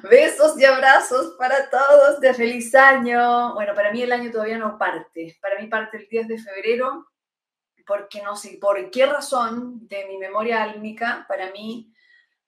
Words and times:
Besos 0.00 0.58
y 0.58 0.64
abrazos 0.64 1.34
para 1.38 1.70
todos 1.70 2.20
de 2.20 2.34
feliz 2.34 2.74
año. 2.74 3.54
Bueno, 3.54 3.74
para 3.74 3.92
mí 3.92 4.02
el 4.02 4.12
año 4.12 4.30
todavía 4.30 4.58
no 4.58 4.78
parte. 4.78 5.36
Para 5.40 5.60
mí 5.60 5.68
parte 5.68 5.98
el 5.98 6.08
10 6.08 6.28
de 6.28 6.38
febrero, 6.38 7.12
porque 7.86 8.22
no 8.22 8.34
sé 8.34 8.58
por 8.60 8.90
qué 8.90 9.06
razón 9.06 9.86
de 9.86 10.06
mi 10.06 10.18
memoria 10.18 10.62
álmica, 10.62 11.24
para 11.28 11.50
mí 11.52 11.92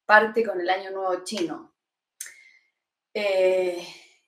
parte 0.05 0.45
con 0.45 0.61
el 0.61 0.69
año 0.69 0.91
nuevo 0.91 1.23
chino. 1.25 1.75
Eh, 3.13 3.87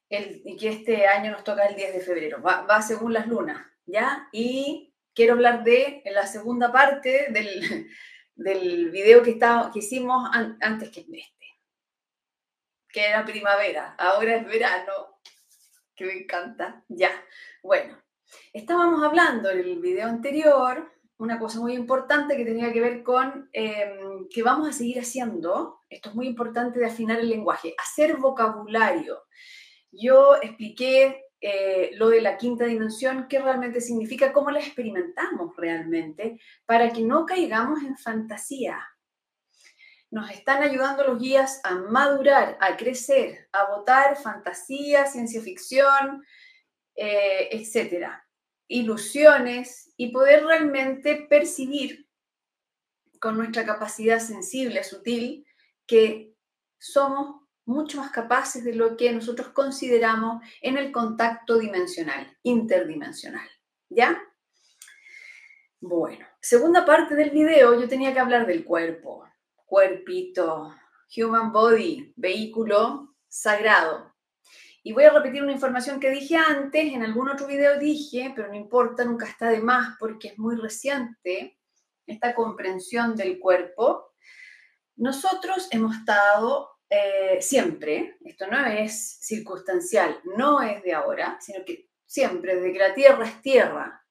y 0.09 0.57
que 0.57 0.69
este 0.69 1.07
año 1.07 1.33
nos 1.33 1.43
toca 1.43 1.67
el 1.67 1.75
10 1.75 1.95
de 1.95 2.01
febrero. 2.01 2.41
Va, 2.41 2.81
según 2.83 3.13
las 3.13 3.27
lunas, 3.27 3.67
¿ya? 3.87 4.29
Y 4.31 4.95
quiero 5.15 5.35
hablar 5.35 5.65
de 5.65 6.03
en 6.05 6.15
la 6.15 6.27
segunda 6.27 6.71
parte 6.71 7.27
del, 7.31 7.91
del 8.37 8.91
video 8.91 9.23
que, 9.23 9.31
está, 9.31 9.71
que 9.73 9.81
hicimos 9.81 10.31
antes 10.61 10.91
que 10.91 11.01
este 11.01 11.36
que 12.97 13.07
era 13.07 13.27
primavera, 13.27 13.95
ahora 13.99 14.37
es 14.37 14.47
verano, 14.47 15.19
que 15.95 16.07
me 16.07 16.15
encanta. 16.15 16.83
Ya, 16.89 17.11
bueno, 17.63 18.03
estábamos 18.55 19.05
hablando 19.05 19.51
en 19.51 19.59
el 19.59 19.81
video 19.81 20.09
anterior 20.09 20.91
una 21.19 21.39
cosa 21.39 21.61
muy 21.61 21.75
importante 21.75 22.39
que 22.39 22.47
tenía 22.47 22.73
que 22.73 22.81
ver 22.81 23.03
con 23.03 23.51
em, 23.53 24.27
que 24.31 24.43
vamos 24.43 24.71
a 24.71 24.73
seguir 24.73 24.99
haciendo, 24.99 25.81
esto 25.91 26.09
es 26.09 26.15
muy 26.15 26.27
importante 26.27 26.81
de 26.81 26.87
afinar 26.87 27.21
el 27.21 27.29
lenguaje, 27.29 27.75
hacer 27.77 28.17
vocabulario. 28.17 29.25
Yo 29.93 30.37
expliqué 30.41 31.27
eh, 31.43 31.91
lo 31.97 32.09
de 32.09 32.23
la 32.23 32.39
quinta 32.39 32.65
dimensión, 32.65 33.27
qué 33.29 33.41
realmente 33.41 33.83
significa, 33.83 34.33
cómo 34.33 34.51
la 34.51 34.61
experimentamos 34.61 35.55
realmente, 35.55 36.41
para 36.65 36.91
que 36.95 37.03
no 37.03 37.27
caigamos 37.27 37.83
en 37.83 37.99
fantasía 37.99 38.83
nos 40.11 40.31
están 40.31 40.63
ayudando 40.63 41.05
los 41.05 41.19
guías 41.19 41.61
a 41.65 41.75
madurar, 41.75 42.57
a 42.61 42.77
crecer, 42.77 43.49
a 43.53 43.67
votar 43.67 44.17
fantasía, 44.17 45.07
ciencia 45.07 45.43
ficción, 45.43 46.25
eh, 46.95 47.49
etcétera, 47.53 48.27
ilusiones 48.69 49.93
y 49.97 50.13
poder 50.13 50.45
realmente 50.45 51.27
percibir 51.29 52.09
con 53.21 53.37
nuestra 53.37 53.65
capacidad 53.65 54.19
sensible, 54.19 54.85
sutil, 54.85 55.47
que 55.87 56.35
somos 56.79 57.43
mucho 57.65 57.99
más 57.99 58.11
capaces 58.11 58.65
de 58.65 58.75
lo 58.75 58.97
que 58.97 59.13
nosotros 59.13 59.49
consideramos 59.49 60.43
en 60.61 60.79
el 60.79 60.93
contacto 60.93 61.59
dimensional, 61.59 62.37
interdimensional. 62.43 63.49
¿Ya? 63.89 64.21
Bueno, 65.81 66.27
segunda 66.41 66.85
parte 66.85 67.15
del 67.15 67.31
video 67.31 67.79
yo 67.79 67.89
tenía 67.89 68.13
que 68.13 68.21
hablar 68.21 68.47
del 68.47 68.65
cuerpo, 68.65 69.29
cuerpito, 69.67 70.75
human 71.17 71.53
body, 71.53 72.13
vehículo 72.17 73.15
sagrado. 73.29 74.15
Y 74.83 74.93
voy 74.93 75.05
a 75.05 75.11
repetir 75.11 75.43
una 75.43 75.53
información 75.53 75.99
que 75.99 76.11
dije 76.11 76.37
antes, 76.37 76.93
en 76.93 77.03
algún 77.03 77.29
otro 77.29 77.49
video 77.49 77.79
dije, 77.79 78.33
pero 78.35 78.49
no 78.49 78.55
importa, 78.55 79.05
nunca 79.05 79.27
está 79.27 79.51
de 79.51 79.61
más 79.61 79.97
porque 79.99 80.29
es 80.29 80.39
muy 80.39 80.55
reciente 80.57 81.59
esta 82.07 82.35
comprensión 82.35 83.17
del 83.17 83.41
cuerpo. 83.41 84.13
Nosotros 84.95 85.69
hemos 85.73 85.97
estado 85.97 86.71
eh, 86.89 87.39
siempre, 87.41 88.17
esto 88.25 88.47
no 88.47 88.65
es 88.65 89.19
circunstancial, 89.21 90.21
no 90.37 90.63
es 90.63 90.83
de 90.85 90.95
ahora, 90.95 91.37
sino 91.41 91.65
que 91.65 91.91
siempre, 92.07 92.55
desde 92.55 92.73
que 92.73 92.79
la 92.79 92.95
Tierra 92.95 93.27
es 93.27 93.43
Tierra, 93.43 94.06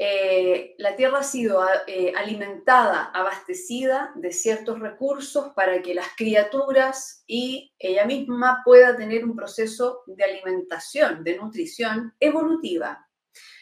eh, 0.00 0.76
la 0.78 0.94
tierra 0.94 1.18
ha 1.18 1.24
sido 1.24 1.60
eh, 1.88 2.12
alimentada, 2.16 3.10
abastecida 3.12 4.12
de 4.14 4.30
ciertos 4.30 4.78
recursos 4.78 5.52
para 5.56 5.82
que 5.82 5.92
las 5.92 6.06
criaturas 6.16 7.24
y 7.26 7.74
ella 7.80 8.04
misma 8.04 8.62
pueda 8.64 8.96
tener 8.96 9.24
un 9.24 9.34
proceso 9.34 10.02
de 10.06 10.22
alimentación, 10.22 11.24
de 11.24 11.36
nutrición 11.36 12.14
evolutiva. 12.20 13.08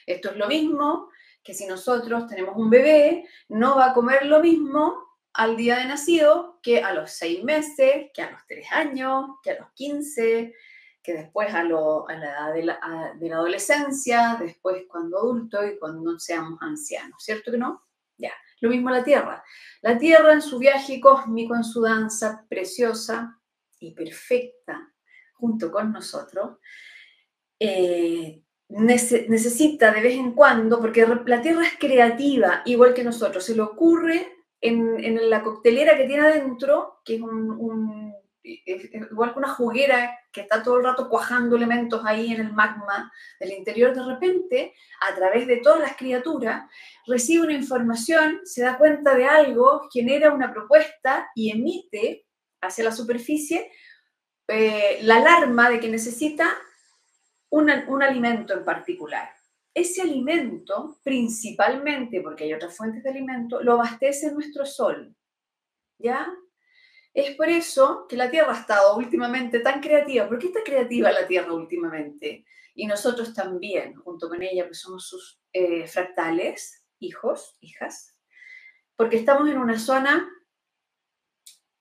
Esto 0.04 0.30
es 0.30 0.36
lo 0.36 0.46
mismo 0.46 1.08
que 1.42 1.54
si 1.54 1.66
nosotros 1.66 2.26
tenemos 2.26 2.54
un 2.56 2.69
bebé, 2.69 3.26
no 3.48 3.76
va 3.76 3.86
a 3.86 3.94
comer 3.94 4.26
lo 4.26 4.41
mismo 4.41 5.06
al 5.32 5.56
día 5.56 5.78
de 5.78 5.86
nacido 5.86 6.60
que 6.62 6.82
a 6.82 6.92
los 6.92 7.12
seis 7.12 7.42
meses, 7.44 8.10
que 8.12 8.20
a 8.20 8.30
los 8.30 8.41
tres 8.46 8.66
años, 8.72 9.38
que 9.42 9.52
a 9.52 9.60
los 9.60 9.70
quince, 9.72 10.52
que 11.06 11.15
después 11.15 11.55
a, 11.55 11.62
la 11.62 12.05
edad 12.09 12.53
de 12.53 12.65
la, 12.65 13.37
adolescencia, 13.37 14.37
después 14.41 14.83
cuando 14.89 15.19
adulto 15.19 15.65
y 15.65 15.78
cuando 15.78 16.19
seamos 16.19 16.61
ancianos, 16.61 17.22
¿cierto 17.22 17.53
que 17.53 17.59
no? 17.59 17.84
Ya, 18.19 18.33
lo 18.61 18.71
mismo 18.71 18.91
la 18.91 19.05
Tierra. 19.05 19.44
La 19.83 19.97
Tierra 19.97 20.33
en 20.33 20.43
su 20.43 20.59
viaje 20.59 21.00
cósmico, 21.00 21.55
en 21.55 21.62
su 21.62 21.81
danza 21.81 22.44
preciosa 22.49 23.41
y 23.78 23.94
perfecta, 23.94 24.93
junto 25.34 25.71
con 25.71 25.93
nosotros, 25.93 26.59
eh, 27.61 28.43
necesita 28.69 29.93
de 29.93 30.00
vez 30.00 30.15
en 30.15 30.33
cuando, 30.33 30.81
porque 30.81 31.06
la 31.25 31.41
Tierra 31.41 31.65
es 31.65 31.78
creativa, 31.78 32.62
igual 32.65 32.94
que 32.94 33.05
nosotros, 33.05 33.44
se 33.44 33.55
le 33.55 33.62
ocurre 33.62 34.27
en, 34.61 35.31
la 35.31 35.44
coctelera 35.44 35.97
que 35.97 36.09
tiene 36.09 36.27
adentro, 36.27 37.00
que 37.05 37.15
es 37.15 37.21
un 37.21 38.12
igual 38.46 39.32
que 39.32 39.38
una 39.38 39.48
juguera 39.48 40.18
que 40.32 40.42
está 40.42 40.62
todo 40.62 40.78
el 40.78 40.84
rato 40.84 41.08
cuajando 41.08 41.56
elementos 41.56 42.02
ahí 42.04 42.32
en 42.32 42.40
el 42.40 42.52
magma 42.52 43.12
del 43.40 43.52
interior, 43.52 43.94
de 43.94 44.04
repente, 44.04 44.74
a 45.08 45.14
través 45.14 45.46
de 45.46 45.56
todas 45.56 45.80
las 45.80 45.96
criaturas, 45.96 46.70
recibe 47.06 47.44
una 47.44 47.54
información, 47.54 48.40
se 48.44 48.62
da 48.62 48.78
cuenta 48.78 49.14
de 49.14 49.26
algo, 49.26 49.88
genera 49.92 50.32
una 50.32 50.52
propuesta 50.52 51.30
y 51.34 51.50
emite 51.50 52.26
hacia 52.60 52.84
la 52.84 52.92
superficie 52.92 53.70
eh, 54.48 54.98
la 55.02 55.16
alarma 55.16 55.70
de 55.70 55.80
que 55.80 55.88
necesita 55.88 56.56
un 57.50 58.02
alimento 58.02 58.54
en 58.54 58.64
particular. 58.64 59.30
Ese 59.74 60.02
alimento, 60.02 60.98
principalmente, 61.02 62.20
porque 62.20 62.44
hay 62.44 62.54
otras 62.54 62.76
fuentes 62.76 63.02
de 63.02 63.10
alimento, 63.10 63.62
lo 63.62 63.74
abastece 63.74 64.32
nuestro 64.32 64.64
sol. 64.64 65.14
¿Ya? 65.98 66.28
Es 67.16 67.34
por 67.34 67.49
eso 67.49 68.06
que 68.06 68.15
la 68.15 68.31
Tierra 68.31 68.53
ha 68.53 68.60
estado 68.60 68.94
últimamente 68.94 69.60
tan 69.60 69.81
creativa. 69.81 70.28
¿Por 70.28 70.38
qué 70.38 70.49
está 70.49 70.62
creativa 70.62 71.10
la 71.10 71.27
Tierra 71.27 71.54
últimamente? 71.54 72.44
Y 72.75 72.87
nosotros 72.87 73.32
también, 73.32 73.94
junto 73.94 74.28
con 74.28 74.43
ella, 74.43 74.66
pues 74.66 74.81
somos 74.81 75.09
sus 75.09 75.41
eh, 75.55 75.87
fractales, 75.87 76.84
hijos, 76.99 77.56
hijas, 77.60 78.15
porque 78.97 79.16
estamos 79.16 79.49
en 79.49 79.56
una 79.56 79.78
zona 79.78 80.28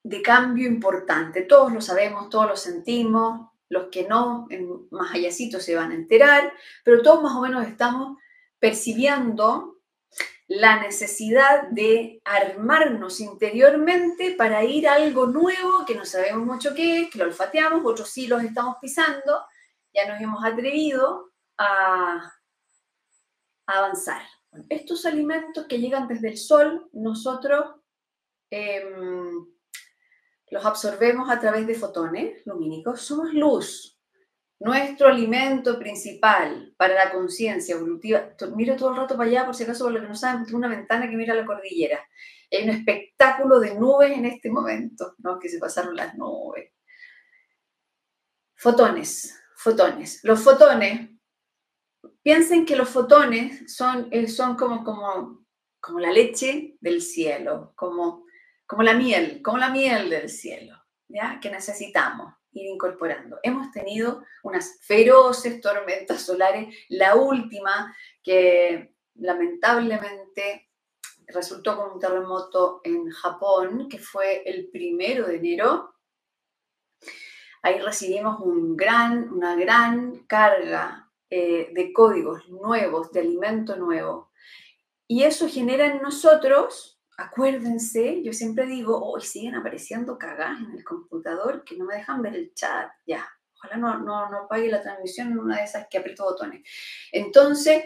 de 0.04 0.22
cambio 0.22 0.70
importante. 0.70 1.42
Todos 1.42 1.74
lo 1.74 1.82
sabemos, 1.82 2.30
todos 2.30 2.48
lo 2.48 2.56
sentimos, 2.56 3.50
los 3.68 3.90
que 3.90 4.08
no, 4.08 4.48
más 4.92 5.14
allácito 5.16 5.60
se 5.60 5.76
van 5.76 5.92
a 5.92 5.96
enterar, 5.96 6.54
pero 6.86 7.02
todos 7.02 7.22
más 7.22 7.36
o 7.36 7.42
menos 7.42 7.68
estamos 7.68 8.18
percibiendo 8.58 9.75
la 10.48 10.82
necesidad 10.82 11.70
de 11.70 12.22
armarnos 12.24 13.20
interiormente 13.20 14.36
para 14.38 14.64
ir 14.64 14.88
a 14.88 14.96
algo 14.96 15.26
nuevo 15.26 15.86
que 15.88 15.96
no 15.96 16.06
sabemos 16.06 16.46
mucho 16.46 16.76
qué 16.76 17.02
es, 17.02 17.10
que 17.10 17.18
lo 17.18 17.26
olfateamos, 17.26 17.82
otros 17.84 18.10
sí 18.10 18.28
los 18.28 18.44
estamos 18.44 18.78
pisando, 18.80 19.46
ya 19.94 20.08
nos 20.08 20.22
hemos 20.22 20.44
atrevido 20.44 21.32
a, 21.58 22.32
avanzar. 23.66 24.22
estos 24.70 25.08
alimentos 25.08 25.66
que 25.66 25.80
llegan 25.80 26.08
desde 26.08 26.30
el 26.30 26.38
sol, 26.38 26.88
nosotros 26.94 27.82
em, 28.52 29.48
los 30.52 30.66
absorbemos 30.66 31.30
a 31.32 31.40
través 31.40 31.66
de 31.66 31.74
fotones 31.74 32.46
lumínicos, 32.46 33.02
somos 33.02 33.34
luz, 33.34 33.95
nuestro 34.60 35.10
alimento 35.10 35.78
principal 35.78 36.74
para 36.78 36.96
la 36.96 37.12
conciencia 37.12 37.76
evolutiva. 37.76 38.30
Miro 38.56 38.76
todo 38.76 38.92
el 38.92 38.98
rato 38.98 39.18
para 39.18 39.30
allá, 39.30 39.46
por 39.46 39.56
si 39.56 39.64
acaso, 39.64 39.86
por 39.86 39.94
lo 39.94 40.02
que 40.02 40.08
no 40.08 40.16
saben, 40.16 40.46
tengo 40.46 40.58
una 40.58 40.70
ventana 40.70 41.10
que 41.10 41.18
mira 41.18 41.34
la 41.34 41.46
cordillera. 41.46 42.00
Hay 42.52 42.64
un 42.64 42.70
espectáculo 42.70 43.60
de 43.60 43.76
nubes 43.76 44.12
en 44.12 44.26
este 44.26 44.50
momento, 44.50 45.16
¿no? 45.20 45.40
Que 45.40 45.50
se 45.50 45.60
pasaron 45.60 45.96
las 45.96 46.16
nubes. 46.16 46.72
Fotones, 48.56 49.38
fotones. 49.58 50.24
Los 50.24 50.42
fotones, 50.42 51.10
piensen 52.24 52.66
que 52.66 52.76
los 52.76 52.90
fotones 52.90 53.74
son, 53.76 54.08
eh, 54.12 54.28
son 54.28 54.56
como, 54.56 54.84
como, 54.84 55.46
como 55.82 56.00
la 56.00 56.12
leche 56.12 56.78
del 56.80 57.02
cielo, 57.02 57.74
como, 57.76 58.26
como 58.66 58.84
la 58.84 58.94
miel, 58.94 59.42
como 59.44 59.58
la 59.58 59.70
miel 59.70 60.10
del 60.10 60.30
cielo, 60.30 60.76
¿ya? 61.08 61.40
Que 61.42 61.52
necesitamos 61.52 62.34
incorporando. 62.64 63.40
Hemos 63.44 63.72
tenido 63.72 64.24
unas 64.44 64.80
feroces 64.82 65.62
tormentas 65.62 66.22
solares, 66.22 66.76
la 66.90 67.16
última 67.16 67.96
que 68.24 68.96
lamentablemente 69.16 70.70
resultó 71.28 71.78
con 71.78 71.94
un 71.94 72.00
terremoto 72.00 72.82
en 72.84 73.10
Japón, 73.10 73.88
que 73.90 74.00
fue 74.00 74.44
el 74.46 74.70
primero 74.70 75.28
de 75.28 75.38
enero. 75.38 75.96
Ahí 77.62 77.80
recibimos 77.80 78.40
una 78.42 79.56
gran 79.56 80.26
carga 80.28 81.12
eh, 81.30 81.72
de 81.74 81.92
códigos 81.92 82.48
nuevos, 82.50 83.12
de 83.12 83.22
alimento 83.22 83.76
nuevo. 83.76 84.32
Y 85.08 85.24
eso 85.24 85.48
genera 85.48 85.86
en 85.88 86.02
nosotros 86.02 86.95
acuérdense, 87.18 88.22
yo 88.24 88.34
siempre 88.34 88.66
digo, 88.66 89.04
hoy 89.04 89.22
siguen 89.22 89.56
apareciendo 89.56 90.18
cagas 90.18 90.60
en 90.60 90.72
el 90.78 90.84
computador 90.84 91.64
que 91.64 91.78
no 91.78 91.86
me 91.86 91.96
dejan 91.96 92.22
ver 92.22 92.36
el 92.36 92.54
chat, 92.54 92.90
ya, 93.06 93.28
ojalá 93.56 93.78
no, 93.78 94.00
no, 94.00 94.30
no 94.30 94.48
pague 94.48 94.70
la 94.70 94.82
transmisión 94.82 95.32
en 95.32 95.40
una 95.40 95.58
de 95.58 95.64
esas 95.64 95.88
que 95.90 95.98
aprieto 95.98 96.24
botones. 96.24 96.68
Entonces, 97.12 97.84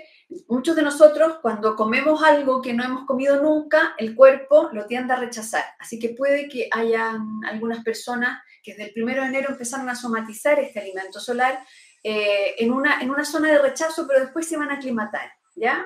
muchos 0.48 0.76
de 0.76 0.84
nosotros 0.84 1.38
cuando 1.42 1.76
comemos 1.76 2.24
algo 2.24 2.62
que 2.62 2.74
no 2.74 2.84
hemos 2.84 3.06
comido 3.06 3.42
nunca, 3.42 3.96
el 3.98 4.16
cuerpo 4.16 4.70
lo 4.74 4.86
tiende 4.86 5.14
a 5.14 5.18
rechazar. 5.18 5.64
Así 5.80 6.00
que 6.00 6.10
puede 6.10 6.48
que 6.48 6.70
haya 6.72 7.18
algunas 7.46 7.84
personas 7.84 8.42
que 8.64 8.72
desde 8.72 8.86
el 8.86 8.94
primero 8.94 9.22
de 9.22 9.30
enero 9.30 9.50
empezaron 9.52 9.90
a 9.90 9.96
somatizar 9.96 10.60
este 10.60 10.80
alimento 10.80 11.20
solar 11.20 11.64
eh, 12.04 12.56
en, 12.58 12.72
una, 12.72 13.02
en 13.02 13.10
una 13.10 13.26
zona 13.26 13.50
de 13.50 13.60
rechazo, 13.60 14.08
pero 14.08 14.22
después 14.22 14.48
se 14.48 14.58
van 14.58 14.70
a 14.70 14.76
aclimatar, 14.76 15.32
¿ya? 15.56 15.86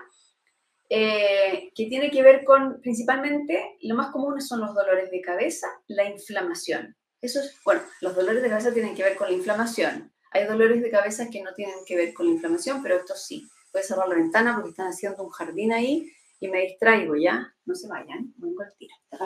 Eh, 0.89 1.71
que 1.73 1.85
tiene 1.87 2.11
que 2.11 2.21
ver 2.21 2.43
con, 2.43 2.79
principalmente, 2.81 3.77
lo 3.81 3.95
más 3.95 4.11
común 4.11 4.39
son 4.41 4.61
los 4.61 4.75
dolores 4.75 5.09
de 5.09 5.21
cabeza, 5.21 5.67
la 5.87 6.05
inflamación. 6.05 6.95
Eso 7.21 7.39
es, 7.39 7.57
bueno, 7.63 7.81
los 8.01 8.15
dolores 8.15 8.43
de 8.43 8.49
cabeza 8.49 8.73
tienen 8.73 8.95
que 8.95 9.03
ver 9.03 9.15
con 9.15 9.27
la 9.27 9.33
inflamación. 9.33 10.13
Hay 10.31 10.45
dolores 10.45 10.81
de 10.81 10.91
cabeza 10.91 11.29
que 11.29 11.41
no 11.41 11.53
tienen 11.53 11.77
que 11.85 11.95
ver 11.95 12.13
con 12.13 12.25
la 12.25 12.33
inflamación, 12.33 12.83
pero 12.83 12.97
esto 12.97 13.15
sí. 13.15 13.47
Voy 13.71 13.81
cerrar 13.81 14.07
la 14.07 14.15
ventana 14.15 14.55
porque 14.55 14.71
están 14.71 14.87
haciendo 14.87 15.23
un 15.23 15.29
jardín 15.29 15.71
ahí 15.73 16.11
y 16.39 16.47
me 16.47 16.61
distraigo 16.61 17.15
ya. 17.15 17.55
No 17.65 17.75
se 17.75 17.87
vayan, 17.87 18.33
vengo 18.37 18.61
al 18.61 18.75
tiro, 18.77 18.93
está 19.09 19.25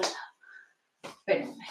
Espérenme. 1.02 1.66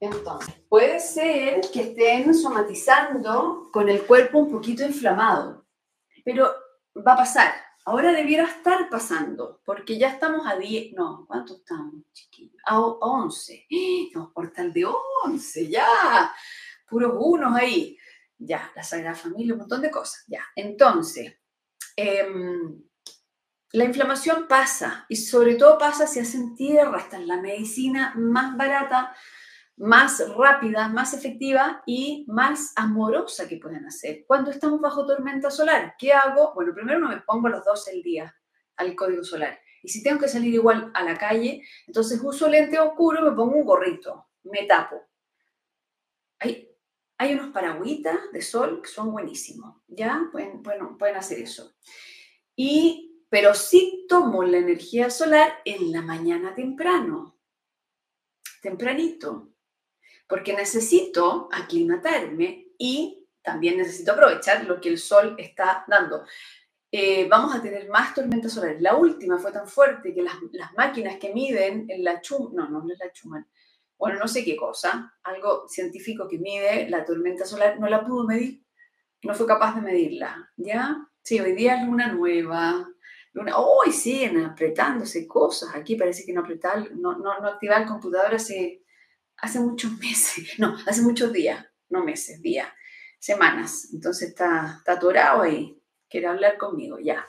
Entonces, 0.00 0.54
puede 0.68 1.00
ser 1.00 1.60
que 1.72 1.82
estén 1.82 2.34
somatizando 2.34 3.70
con 3.72 3.88
el 3.88 4.06
cuerpo 4.06 4.38
un 4.38 4.50
poquito 4.50 4.84
inflamado, 4.84 5.66
pero 6.24 6.52
va 7.06 7.14
a 7.14 7.18
pasar. 7.18 7.65
Ahora 7.88 8.10
debiera 8.12 8.42
estar 8.48 8.90
pasando, 8.90 9.62
porque 9.64 9.96
ya 9.96 10.08
estamos 10.08 10.44
a 10.44 10.56
10, 10.56 10.94
no, 10.94 11.24
¿cuánto 11.24 11.54
estamos, 11.54 11.94
chiquillos? 12.12 12.60
A, 12.64 12.80
11. 12.80 13.66
Estamos 13.70 14.32
por 14.32 14.52
de 14.52 14.86
11, 15.24 15.68
ya. 15.68 16.34
Puros 16.88 17.12
unos 17.16 17.54
ahí. 17.54 17.96
Ya, 18.38 18.72
la 18.74 18.82
Sagrada 18.82 19.14
Familia, 19.14 19.54
un 19.54 19.60
montón 19.60 19.82
de 19.82 19.92
cosas. 19.92 20.24
Ya, 20.26 20.42
entonces, 20.56 21.36
em, 21.94 22.82
la 23.70 23.84
inflamación 23.84 24.48
pasa 24.48 25.06
y 25.08 25.14
sobre 25.14 25.54
todo 25.54 25.78
pasa 25.78 26.08
si 26.08 26.18
hacen 26.18 26.56
tierra, 26.56 26.98
esta 26.98 27.20
es 27.20 27.26
la 27.26 27.40
medicina 27.40 28.14
más 28.16 28.56
barata 28.56 29.14
más 29.76 30.22
rápida, 30.36 30.88
más 30.88 31.12
efectiva 31.12 31.82
y 31.86 32.24
más 32.28 32.72
amorosa 32.76 33.46
que 33.46 33.58
pueden 33.58 33.84
hacer. 33.84 34.24
Cuando 34.26 34.50
estamos 34.50 34.80
bajo 34.80 35.06
tormenta 35.06 35.50
solar, 35.50 35.94
¿qué 35.98 36.12
hago? 36.12 36.54
Bueno, 36.54 36.72
primero 36.74 36.98
no 36.98 37.08
me 37.08 37.20
pongo 37.20 37.48
los 37.48 37.64
dos 37.64 37.86
el 37.88 38.02
día 38.02 38.34
al 38.76 38.94
código 38.94 39.22
solar. 39.22 39.58
Y 39.82 39.88
si 39.88 40.02
tengo 40.02 40.20
que 40.20 40.28
salir 40.28 40.54
igual 40.54 40.90
a 40.94 41.02
la 41.02 41.16
calle, 41.16 41.62
entonces 41.86 42.20
uso 42.22 42.48
lente 42.48 42.78
oscuro, 42.78 43.22
me 43.22 43.36
pongo 43.36 43.56
un 43.56 43.64
gorrito, 43.64 44.28
me 44.44 44.64
tapo. 44.64 45.02
Hay, 46.38 46.70
hay 47.18 47.34
unos 47.34 47.52
paragüitas 47.52 48.32
de 48.32 48.42
sol 48.42 48.80
que 48.82 48.88
son 48.88 49.12
buenísimos, 49.12 49.82
¿ya? 49.86 50.28
Pueden, 50.32 50.62
bueno, 50.62 50.96
pueden 50.98 51.16
hacer 51.16 51.38
eso. 51.38 51.76
Y, 52.54 53.24
pero 53.28 53.54
sí 53.54 54.06
tomo 54.08 54.42
la 54.42 54.58
energía 54.58 55.10
solar 55.10 55.52
en 55.66 55.92
la 55.92 56.00
mañana 56.00 56.54
temprano, 56.54 57.38
tempranito, 58.62 59.55
porque 60.26 60.52
necesito 60.52 61.48
aclimatarme 61.52 62.68
y 62.78 63.26
también 63.42 63.76
necesito 63.76 64.12
aprovechar 64.12 64.64
lo 64.64 64.80
que 64.80 64.88
el 64.88 64.98
sol 64.98 65.36
está 65.38 65.84
dando. 65.86 66.24
Eh, 66.90 67.28
vamos 67.28 67.54
a 67.54 67.62
tener 67.62 67.88
más 67.88 68.14
tormentas 68.14 68.52
solares. 68.52 68.80
La 68.80 68.96
última 68.96 69.38
fue 69.38 69.52
tan 69.52 69.68
fuerte 69.68 70.14
que 70.14 70.22
las, 70.22 70.36
máquinas 70.76 71.16
que 71.16 71.32
miden 71.32 71.86
en 71.88 72.04
la 72.04 72.20
chum, 72.20 72.54
no, 72.54 72.68
no, 72.68 72.82
no 72.82 72.92
es 72.92 72.98
la 72.98 73.12
chuma, 73.12 73.46
bueno, 73.98 74.18
no 74.18 74.28
sé 74.28 74.44
qué 74.44 74.56
cosa, 74.56 75.14
algo 75.22 75.66
científico 75.68 76.28
que 76.28 76.38
mide 76.38 76.88
la 76.90 77.04
tormenta 77.04 77.44
solar, 77.44 77.80
no 77.80 77.88
la 77.88 78.04
pudo 78.04 78.24
medir, 78.24 78.62
no 79.22 79.34
fue 79.34 79.46
capaz 79.46 79.74
de 79.74 79.80
medirla, 79.80 80.52
¿ya? 80.56 81.08
Sí, 81.22 81.40
hoy 81.40 81.52
día 81.52 81.80
es 81.80 81.86
luna 81.86 82.12
nueva, 82.12 82.86
luna, 83.32 83.56
hoy 83.56 83.92
siguen 83.92 84.44
apretándose 84.44 85.26
cosas, 85.26 85.74
aquí 85.74 85.96
parece 85.96 86.24
que 86.26 86.32
no 86.32 86.42
apretar, 86.42 86.90
no, 86.92 87.16
no, 87.16 87.40
no 87.40 87.48
activar 87.48 87.82
el 87.82 87.88
computador 87.88 88.34
hace 88.34 88.84
hace 89.38 89.60
muchos 89.60 89.98
meses, 89.98 90.54
no, 90.58 90.76
hace 90.86 91.02
muchos 91.02 91.32
días, 91.32 91.64
no 91.88 92.04
meses, 92.04 92.40
días, 92.42 92.68
semanas. 93.18 93.88
Entonces 93.92 94.30
está, 94.30 94.76
está 94.78 94.92
atorado 94.92 95.42
ahí, 95.42 95.80
quiere 96.08 96.26
hablar 96.26 96.58
conmigo, 96.58 96.98
ya. 96.98 97.24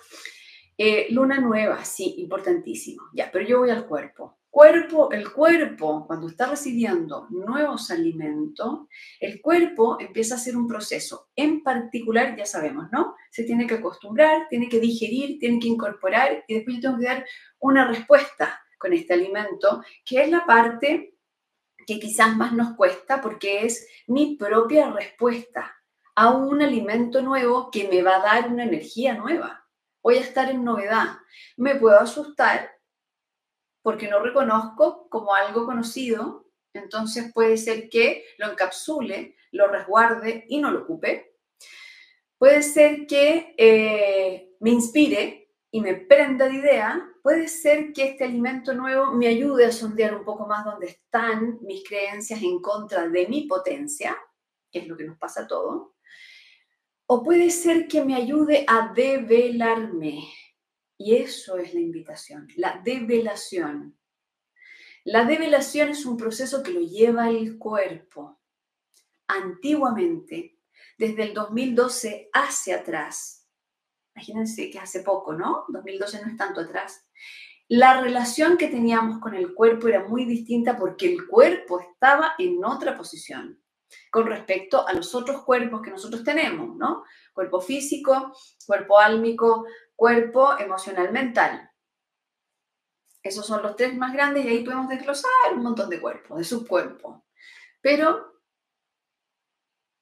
Eh, 0.78 1.08
luna 1.10 1.40
nueva, 1.40 1.84
sí, 1.84 2.16
importantísimo, 2.20 3.04
ya, 3.14 3.32
pero 3.32 3.48
yo 3.48 3.60
voy 3.60 3.72
al 3.72 3.88
cuerpo. 3.88 4.38
Cuerpo, 4.50 5.12
el 5.12 5.32
cuerpo, 5.32 6.06
cuando 6.08 6.28
está 6.28 6.48
recibiendo 6.48 7.28
nuevos 7.30 7.92
alimentos, 7.92 8.88
el 9.20 9.42
cuerpo 9.42 9.98
empieza 10.00 10.36
a 10.36 10.38
hacer 10.38 10.56
un 10.58 10.68
proceso. 10.68 11.30
En 11.36 11.62
particular, 11.62 12.36
ya 12.36 12.46
sabemos, 12.46 12.88
¿no? 12.92 13.16
Se 13.30 13.44
tiene 13.44 13.68
que 13.68 13.76
acostumbrar, 13.76 14.48
tiene 14.50 14.68
que 14.70 14.80
digerir, 14.80 15.38
tiene 15.40 15.60
que 15.60 15.68
incorporar 15.68 16.44
y 16.48 16.56
después 16.56 16.78
yo 16.78 16.82
tengo 16.82 16.98
que 16.98 17.06
dar 17.06 17.26
una 17.60 17.88
respuesta 17.88 18.60
con 18.80 18.94
este 18.94 19.14
alimento, 19.14 19.84
que 20.06 20.24
es 20.24 20.30
la 20.30 20.46
parte 20.46 21.17
que 21.88 22.00
quizás 22.00 22.36
más 22.36 22.52
nos 22.54 22.76
cuesta 22.76 23.22
porque 23.22 23.66
es 23.66 23.88
mi 24.06 24.36
propia 24.36 24.92
respuesta 24.92 25.74
a 26.16 26.32
un 26.32 26.62
alimento 26.62 27.22
nuevo 27.22 27.72
que 27.72 27.88
me 27.88 28.04
va 28.04 28.18
a 28.18 28.22
dar 28.22 28.52
una 28.52 28.66
energía 28.66 29.14
nueva. 29.14 29.66
Voy 30.04 30.18
a 30.18 30.22
estar 30.22 30.50
en 30.50 30.66
novedad. 30.66 31.18
Me 31.56 31.76
puedo 31.76 31.98
asustar 31.98 32.72
porque 33.82 34.10
no 34.10 34.20
reconozco 34.20 35.08
como 35.10 35.34
algo 35.34 35.66
conocido, 35.66 36.52
entonces 36.74 37.32
puede 37.34 37.56
ser 37.56 37.88
que 37.90 38.26
lo 38.38 38.52
encapsule, 38.52 39.38
lo 39.52 39.68
resguarde 39.68 40.44
y 40.50 40.60
no 40.60 40.72
lo 40.72 40.82
ocupe. 40.82 41.38
Puede 42.38 42.64
ser 42.64 43.08
que 43.08 43.56
eh, 43.58 44.56
me 44.60 44.72
inspire 44.72 45.54
y 45.72 45.80
me 45.80 45.94
prenda 45.94 46.50
de 46.50 46.56
idea, 46.56 47.10
puede 47.28 47.50
ser 47.50 47.92
que 47.92 48.12
este 48.12 48.24
alimento 48.24 48.74
nuevo 48.74 49.12
me 49.12 49.28
ayude 49.28 49.66
a 49.66 49.72
sondear 49.74 50.16
un 50.16 50.24
poco 50.24 50.48
más 50.48 50.64
dónde 50.64 50.88
están 50.88 51.60
mis 51.62 51.84
creencias 51.84 52.42
en 52.42 52.62
contra 52.62 53.10
de 53.10 53.28
mi 53.28 53.42
potencia, 53.42 54.18
que 54.72 54.80
es 54.80 54.88
lo 54.88 54.96
que 54.96 55.04
nos 55.04 55.18
pasa 55.18 55.42
a 55.42 55.48
todos. 55.48 55.90
O 57.06 57.22
puede 57.22 57.50
ser 57.50 57.90
que 57.90 58.06
me 58.06 58.16
ayude 58.16 58.64
a 58.66 58.94
develarme. 58.96 60.24
Y 60.98 61.18
eso 61.18 61.58
es 61.58 61.74
la 61.74 61.82
invitación, 61.82 62.48
la 62.56 62.82
develación. 62.82 64.00
La 65.04 65.26
develación 65.26 65.90
es 65.90 66.06
un 66.06 66.16
proceso 66.16 66.64
que 66.64 66.72
lo 66.72 66.80
lleva 66.80 67.30
el 67.30 67.58
cuerpo. 67.58 68.40
Antiguamente, 69.28 70.60
desde 70.98 71.24
el 71.24 71.34
2012 71.34 72.30
hacia 72.32 72.78
atrás, 72.78 73.37
imagínense 74.18 74.72
que 74.72 74.80
hace 74.80 75.02
poco, 75.02 75.34
¿no? 75.34 75.66
2012 75.68 76.22
no 76.22 76.32
es 76.32 76.38
tanto 76.38 76.62
atrás, 76.62 77.06
la 77.68 78.02
relación 78.02 78.58
que 78.58 78.68
teníamos 78.68 79.20
con 79.20 79.36
el 79.36 79.54
cuerpo 79.54 79.88
era 79.88 80.08
muy 80.08 80.26
distinta 80.26 80.76
porque 80.76 81.14
el 81.14 81.28
cuerpo 81.28 81.80
estaba 81.80 82.34
en 82.40 82.64
otra 82.66 82.98
posición 82.98 83.62
con 84.10 84.26
respecto 84.26 84.88
a 84.88 84.94
los 84.94 85.14
otros 85.14 85.44
cuerpos 85.44 85.82
que 85.82 85.92
nosotros 85.92 86.24
tenemos, 86.24 86.76
¿no? 86.76 87.04
Cuerpo 87.32 87.62
físico, 87.62 88.34
cuerpo 88.66 89.00
álmico, 89.00 89.66
cuerpo 89.96 90.58
emocional, 90.58 91.12
mental. 91.12 91.70
Esos 93.22 93.46
son 93.46 93.62
los 93.62 93.76
tres 93.76 93.96
más 93.96 94.14
grandes 94.14 94.46
y 94.46 94.50
ahí 94.50 94.64
podemos 94.64 94.90
desglosar 94.90 95.54
un 95.54 95.64
montón 95.64 95.90
de 95.90 96.02
cuerpos, 96.02 96.38
de 96.38 96.44
subcuerpos. 96.44 97.22
Pero 97.82 98.37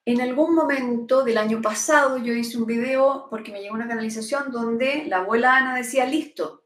en 0.06 0.22
algún 0.22 0.54
momento 0.54 1.24
del 1.24 1.40
año 1.40 1.62
pasado 1.62 2.18
yo 2.18 2.34
hice 2.34 2.58
un 2.58 2.68
video 2.68 3.28
porque 3.30 3.52
me 3.52 3.62
llegó 3.62 3.74
una 3.74 3.88
canalización 3.88 4.52
donde 4.52 5.06
la 5.08 5.18
abuela 5.18 5.58
Ana 5.58 5.76
decía, 5.76 6.06
listo, 6.06 6.64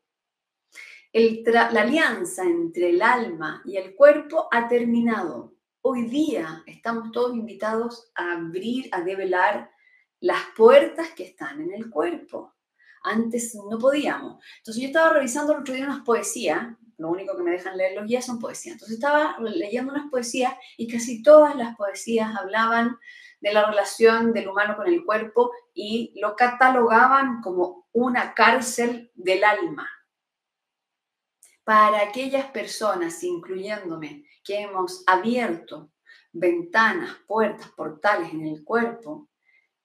la 1.13 1.81
alianza 1.81 2.43
entre 2.43 2.89
el 2.89 3.01
alma 3.01 3.61
y 3.65 3.77
el 3.77 3.95
cuerpo 3.95 4.49
ha 4.51 4.67
terminado. 4.67 5.55
Hoy 5.81 6.03
día 6.09 6.63
estamos 6.67 7.11
todos 7.13 7.33
invitados 7.33 8.11
a 8.13 8.33
abrir, 8.33 8.89
a 8.91 9.01
develar 9.01 9.71
las 10.19 10.41
puertas 10.57 11.11
que 11.11 11.23
están 11.23 11.61
en 11.61 11.73
el 11.73 11.89
cuerpo. 11.89 12.55
Antes 13.03 13.55
no 13.55 13.77
podíamos. 13.77 14.43
Entonces 14.57 14.83
yo 14.83 14.87
estaba 14.87 15.13
revisando 15.13 15.53
el 15.53 15.59
otro 15.59 15.73
día 15.73 15.85
unas 15.85 16.01
poesías, 16.01 16.75
lo 16.99 17.09
único 17.09 17.35
que 17.35 17.43
me 17.43 17.51
dejan 17.51 17.77
leer 17.77 17.95
los 17.95 18.05
guías 18.05 18.25
son 18.25 18.39
poesías. 18.39 18.73
Entonces 18.73 18.97
estaba 18.97 19.37
leyendo 19.39 19.93
unas 19.93 20.09
poesías 20.11 20.53
y 20.77 20.87
casi 20.87 21.23
todas 21.23 21.55
las 21.55 21.75
poesías 21.75 22.35
hablaban 22.35 22.97
de 23.41 23.53
la 23.53 23.65
relación 23.65 24.33
del 24.33 24.49
humano 24.49 24.75
con 24.75 24.87
el 24.87 25.03
cuerpo 25.03 25.51
y 25.73 26.13
lo 26.19 26.35
catalogaban 26.35 27.41
como 27.41 27.87
una 27.93 28.33
cárcel 28.33 29.11
del 29.15 29.43
alma 29.43 29.89
para 31.69 32.01
aquellas 32.01 32.47
personas, 32.47 33.23
incluyéndome, 33.23 34.25
que 34.43 34.61
hemos 34.61 35.03
abierto 35.05 35.91
ventanas, 36.31 37.15
puertas, 37.27 37.69
portales 37.77 38.33
en 38.33 38.47
el 38.47 38.63
cuerpo, 38.63 39.29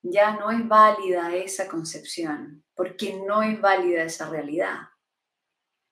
ya 0.01 0.35
no 0.35 0.51
es 0.51 0.67
válida 0.67 1.35
esa 1.35 1.69
concepción, 1.69 2.65
porque 2.75 3.23
no 3.27 3.43
es 3.43 3.61
válida 3.61 4.03
esa 4.03 4.31
realidad. 4.31 4.79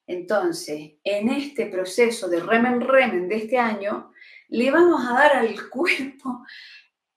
Entonces, 0.07 0.95
en 1.05 1.29
este 1.29 1.67
proceso 1.67 2.29
de 2.29 2.41
remen 2.41 2.81
remen 2.81 3.29
de 3.29 3.37
este 3.37 3.59
año, 3.59 4.13
le 4.49 4.71
vamos 4.71 5.07
a 5.07 5.15
dar 5.15 5.37
al 5.37 5.69
cuerpo 5.71 6.45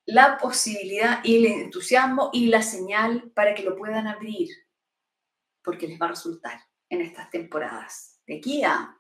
la 0.06 0.38
posibilidad 0.38 1.20
y 1.24 1.38
el 1.38 1.46
entusiasmo 1.64 2.30
y 2.32 2.48
la 2.48 2.62
señal 2.62 3.32
para 3.34 3.56
que 3.56 3.64
lo 3.64 3.76
puedan 3.76 4.08
abrir, 4.08 4.50
porque 5.64 5.88
les 5.88 6.00
va 6.00 6.06
a 6.06 6.10
resultar 6.10 6.60
en 6.90 7.02
estas 7.02 7.30
temporadas. 7.30 8.20
De 8.26 8.38
aquí 8.38 8.64
a... 8.64 8.96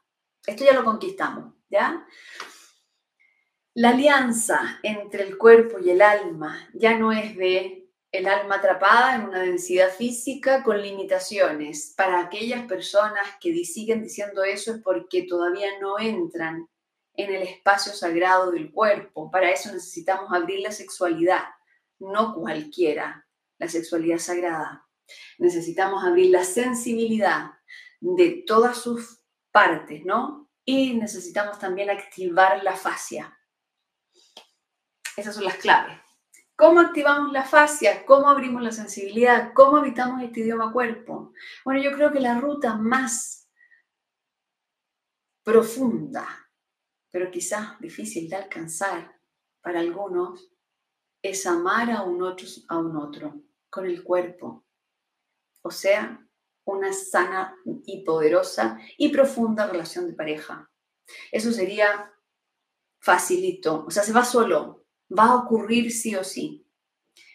Esto 0.45 0.63
ya 0.63 0.73
lo 0.73 0.83
conquistamos, 0.83 1.55
¿ya? 1.69 2.05
La 3.73 3.89
alianza 3.89 4.79
entre 4.83 5.23
el 5.23 5.37
cuerpo 5.37 5.79
y 5.79 5.89
el 5.89 6.01
alma 6.01 6.69
ya 6.73 6.97
no 6.97 7.11
es 7.11 7.35
de 7.35 7.84
el 8.17 8.27
alma 8.27 8.55
atrapada 8.55 9.15
en 9.15 9.23
una 9.23 9.41
densidad 9.41 9.91
física 9.91 10.63
con 10.63 10.81
limitaciones. 10.81 11.93
Para 11.97 12.21
aquellas 12.21 12.65
personas 12.65 13.27
que 13.39 13.53
siguen 13.65 14.03
diciendo 14.03 14.43
eso 14.43 14.75
es 14.75 14.81
porque 14.81 15.23
todavía 15.23 15.67
no 15.81 15.99
entran 15.99 16.67
en 17.13 17.33
el 17.33 17.41
espacio 17.43 17.93
sagrado 17.93 18.51
del 18.51 18.71
cuerpo. 18.71 19.29
Para 19.31 19.51
eso 19.51 19.71
necesitamos 19.71 20.31
abrir 20.33 20.59
la 20.61 20.71
sexualidad, 20.71 21.43
no 21.99 22.35
cualquiera, 22.35 23.27
la 23.57 23.67
sexualidad 23.67 24.19
sagrada. 24.19 24.87
Necesitamos 25.37 26.03
abrir 26.03 26.31
la 26.31 26.43
sensibilidad 26.43 27.51
de 27.99 28.43
todas 28.45 28.77
sus 28.77 29.21
partes, 29.51 30.05
¿no? 30.05 30.49
Y 30.63 30.93
necesitamos 30.93 31.59
también 31.59 31.89
activar 31.89 32.63
la 32.63 32.75
fascia. 32.75 33.37
Esas 35.15 35.35
son 35.35 35.45
las 35.45 35.55
claves. 35.55 36.04
¿Cómo 36.57 36.79
activamos 36.79 37.33
la 37.33 37.43
fascia? 37.43 38.05
¿Cómo 38.05 38.29
abrimos 38.29 38.61
la 38.61 38.71
sensibilidad? 38.71 39.51
¿Cómo 39.53 39.77
habitamos 39.77 40.21
este 40.23 40.39
idioma 40.39 40.71
cuerpo? 40.71 41.33
Bueno, 41.65 41.81
yo 41.81 41.91
creo 41.91 42.13
que 42.13 42.21
la 42.21 42.39
ruta 42.39 42.75
más 42.75 43.49
profunda, 45.43 46.49
pero 47.11 47.29
quizás 47.29 47.77
difícil 47.79 48.29
de 48.29 48.37
alcanzar 48.37 49.19
para 49.61 49.81
algunos, 49.81 50.49
es 51.21 51.45
amar 51.45 51.91
a 51.91 52.03
un 52.03 52.21
otro, 52.21 52.47
a 52.69 52.77
un 52.77 52.95
otro 52.95 53.41
con 53.69 53.85
el 53.85 54.01
cuerpo. 54.01 54.65
O 55.61 55.71
sea, 55.71 56.25
una 56.63 56.93
sana 56.93 57.55
y 57.85 58.03
poderosa 58.05 58.79
y 58.97 59.09
profunda 59.09 59.67
relación 59.67 60.07
de 60.07 60.13
pareja. 60.13 60.71
Eso 61.31 61.51
sería 61.51 62.13
facilito, 63.01 63.85
o 63.85 63.91
sea, 63.91 64.03
se 64.03 64.13
va 64.13 64.23
solo, 64.23 64.84
va 65.09 65.25
a 65.25 65.35
ocurrir 65.35 65.91
sí 65.91 66.15
o 66.15 66.23
sí. 66.23 66.65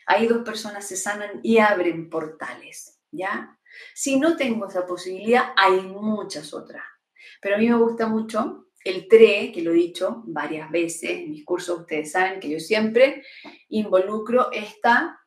Ahí 0.06 0.26
dos 0.26 0.42
personas 0.44 0.86
se 0.86 0.96
sanan 0.96 1.40
y 1.42 1.58
abren 1.58 2.10
portales, 2.10 3.00
¿ya? 3.10 3.58
Si 3.94 4.18
no 4.18 4.36
tengo 4.36 4.66
esa 4.66 4.86
posibilidad, 4.86 5.52
hay 5.56 5.80
muchas 5.82 6.52
otras. 6.52 6.82
Pero 7.40 7.56
a 7.56 7.58
mí 7.58 7.68
me 7.68 7.76
gusta 7.76 8.06
mucho 8.06 8.70
el 8.82 9.08
TRE, 9.08 9.52
que 9.52 9.62
lo 9.62 9.72
he 9.72 9.74
dicho 9.74 10.22
varias 10.26 10.70
veces 10.70 11.10
en 11.10 11.30
mis 11.30 11.44
cursos, 11.44 11.80
ustedes 11.80 12.12
saben 12.12 12.40
que 12.40 12.48
yo 12.48 12.58
siempre 12.58 13.22
involucro 13.68 14.50
esta 14.52 15.20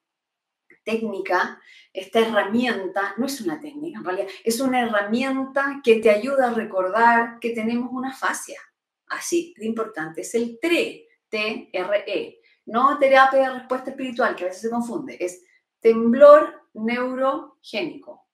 técnica, 0.84 1.62
esta 1.94 2.20
herramienta, 2.20 3.14
no 3.18 3.28
es 3.28 3.40
una 3.42 3.60
técnica 3.60 4.00
en 4.00 4.28
es 4.44 4.60
una 4.60 4.82
herramienta 4.82 5.82
que 5.84 6.00
te 6.00 6.10
ayuda 6.10 6.50
a 6.50 6.54
recordar 6.54 7.40
que 7.40 7.52
tenemos 7.52 7.90
una 7.92 8.14
fascia. 8.14 8.60
Así 9.08 9.54
de 9.58 9.68
importante, 9.68 10.22
es 10.22 10.34
el 10.34 10.60
TRE, 10.60 11.08
TRE. 11.34 12.40
No 12.66 13.00
terapia 13.00 13.40
de 13.40 13.60
respuesta 13.60 13.90
espiritual, 13.90 14.36
que 14.36 14.44
a 14.44 14.48
veces 14.48 14.62
se 14.62 14.70
confunde, 14.70 15.18
es 15.20 15.44
temblor 15.80 16.70
neurogénico, 16.74 18.28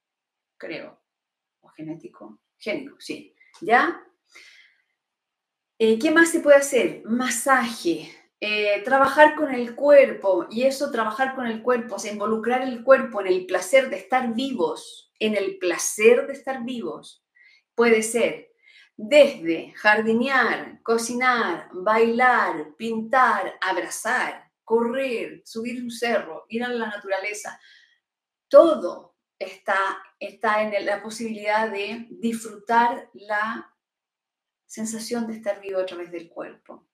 creo. 0.57 1.01
O 1.61 1.69
genético, 1.69 2.39
génico, 2.57 2.97
sí. 2.99 3.33
¿Ya? 3.61 4.03
Eh, 5.79 5.97
¿Qué 5.97 6.11
más 6.11 6.29
se 6.29 6.41
puede 6.41 6.57
hacer? 6.57 7.01
Masaje, 7.05 8.11
eh, 8.41 8.81
trabajar 8.83 9.35
con 9.35 9.53
el 9.53 9.75
cuerpo, 9.75 10.47
y 10.51 10.63
eso, 10.63 10.91
trabajar 10.91 11.35
con 11.35 11.47
el 11.47 11.63
cuerpo, 11.63 11.95
o 11.95 11.99
sea, 11.99 12.11
involucrar 12.11 12.61
el 12.61 12.83
cuerpo 12.83 13.21
en 13.21 13.27
el 13.27 13.45
placer 13.45 13.89
de 13.89 13.95
estar 13.95 14.33
vivos, 14.33 15.11
en 15.19 15.35
el 15.37 15.57
placer 15.57 16.27
de 16.27 16.33
estar 16.33 16.63
vivos, 16.65 17.25
puede 17.75 18.03
ser 18.03 18.48
desde 19.01 19.71
jardinear, 19.77 20.83
cocinar, 20.83 21.69
bailar, 21.71 22.75
pintar, 22.75 23.57
abrazar, 23.61 24.51
correr, 24.65 25.41
subir 25.45 25.81
un 25.81 25.89
cerro, 25.89 26.45
ir 26.49 26.65
a 26.65 26.67
la 26.67 26.87
naturaleza, 26.87 27.57
todo 28.49 29.15
está, 29.39 30.03
está 30.19 30.63
en 30.63 30.85
la 30.85 31.01
posibilidad 31.01 31.71
de 31.71 32.07
disfrutar 32.09 33.09
la 33.13 33.73
sensación 34.65 35.27
de 35.27 35.37
estar 35.37 35.61
vivo 35.61 35.79
a 35.79 35.85
través 35.85 36.11
del 36.11 36.27
cuerpo. 36.27 36.89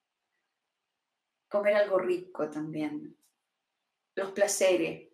Comer 1.49 1.73
algo 1.73 1.97
rico 1.97 2.51
también. 2.51 3.17
Los 4.13 4.31
placeres, 4.31 5.09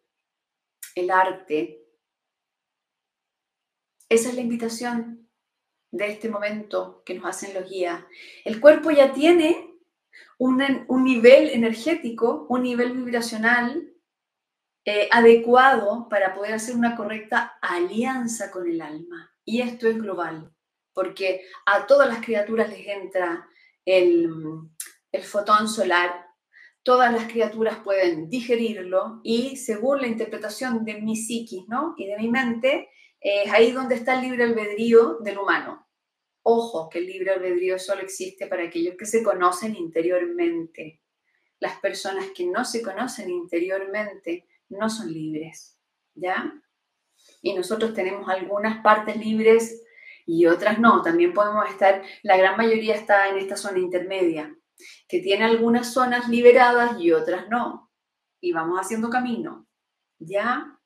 el 0.96 1.10
arte. 1.10 1.86
Esa 4.10 4.28
es 4.28 4.36
la 4.36 4.42
invitación 4.42 5.21
de 5.92 6.08
este 6.08 6.30
momento 6.30 7.04
que 7.06 7.14
nos 7.14 7.26
hacen 7.26 7.54
los 7.54 7.70
guías. 7.70 8.04
El 8.46 8.60
cuerpo 8.60 8.92
ya 8.92 9.14
tiene 9.14 9.76
un, 10.38 10.64
un 10.88 11.04
nivel 11.04 11.50
energético, 11.50 12.48
un 12.50 12.64
nivel 12.64 12.94
vibracional 12.94 13.92
eh, 14.84 15.08
adecuado 15.12 16.08
para 16.10 16.34
poder 16.34 16.54
hacer 16.54 16.76
una 16.76 16.96
correcta 16.96 17.58
alianza 17.62 18.50
con 18.50 18.68
el 18.68 18.82
alma. 18.82 19.32
Y 19.46 19.62
esto 19.62 19.88
es 19.88 19.98
global, 19.98 20.52
porque 20.94 21.42
a 21.66 21.86
todas 21.86 22.08
las 22.08 22.26
criaturas 22.26 22.70
les 22.70 22.88
entra 22.88 23.48
el, 23.86 24.30
el 25.12 25.24
fotón 25.24 25.68
solar, 25.68 26.26
todas 26.84 27.14
las 27.14 27.32
criaturas 27.32 27.78
pueden 27.84 28.30
digerirlo 28.30 29.22
y 29.24 29.58
según 29.58 30.02
la 30.02 30.08
interpretación 30.08 30.84
de 30.84 31.00
mi 31.02 31.16
psiquis 31.16 31.68
¿no? 31.68 31.94
y 31.98 32.08
de 32.08 32.18
mi 32.18 32.30
mente, 32.30 32.90
es 33.22 33.52
ahí 33.54 33.72
donde 33.72 33.96
está 33.96 34.16
el 34.16 34.22
libre 34.22 34.44
albedrío 34.44 35.20
del 35.20 35.38
humano. 35.38 35.88
Ojo, 36.44 36.90
que 36.90 36.98
el 36.98 37.06
libre 37.06 37.32
albedrío 37.32 37.78
solo 37.78 38.02
existe 38.02 38.48
para 38.48 38.64
aquellos 38.64 38.96
que 38.98 39.06
se 39.06 39.22
conocen 39.22 39.76
interiormente. 39.76 41.02
Las 41.60 41.80
personas 41.80 42.32
que 42.36 42.46
no 42.48 42.66
se 42.66 42.82
conocen 42.82 43.30
interiormente 43.30 44.48
no 44.70 44.90
son 44.90 45.14
libres, 45.14 45.78
¿ya? 46.16 46.52
Y 47.44 47.54
nosotros 47.54 47.94
tenemos 47.94 48.28
algunas 48.28 48.82
partes 48.82 49.18
libres 49.18 49.84
y 50.26 50.48
otras 50.48 50.80
no. 50.80 51.04
También 51.04 51.34
podemos 51.34 51.70
estar, 51.70 52.02
la 52.24 52.38
gran 52.38 52.58
mayoría 52.58 52.96
está 52.96 53.30
en 53.30 53.38
esta 53.38 53.56
zona 53.56 53.78
intermedia, 53.78 54.56
que 55.08 55.20
tiene 55.20 55.44
algunas 55.44 55.94
zonas 55.94 56.28
liberadas 56.28 57.00
y 57.00 57.12
otras 57.12 57.48
no. 57.50 57.92
Y 58.40 58.52
vamos 58.54 58.80
haciendo 58.80 59.12
camino, 59.12 59.68
¿ya? 60.18 60.81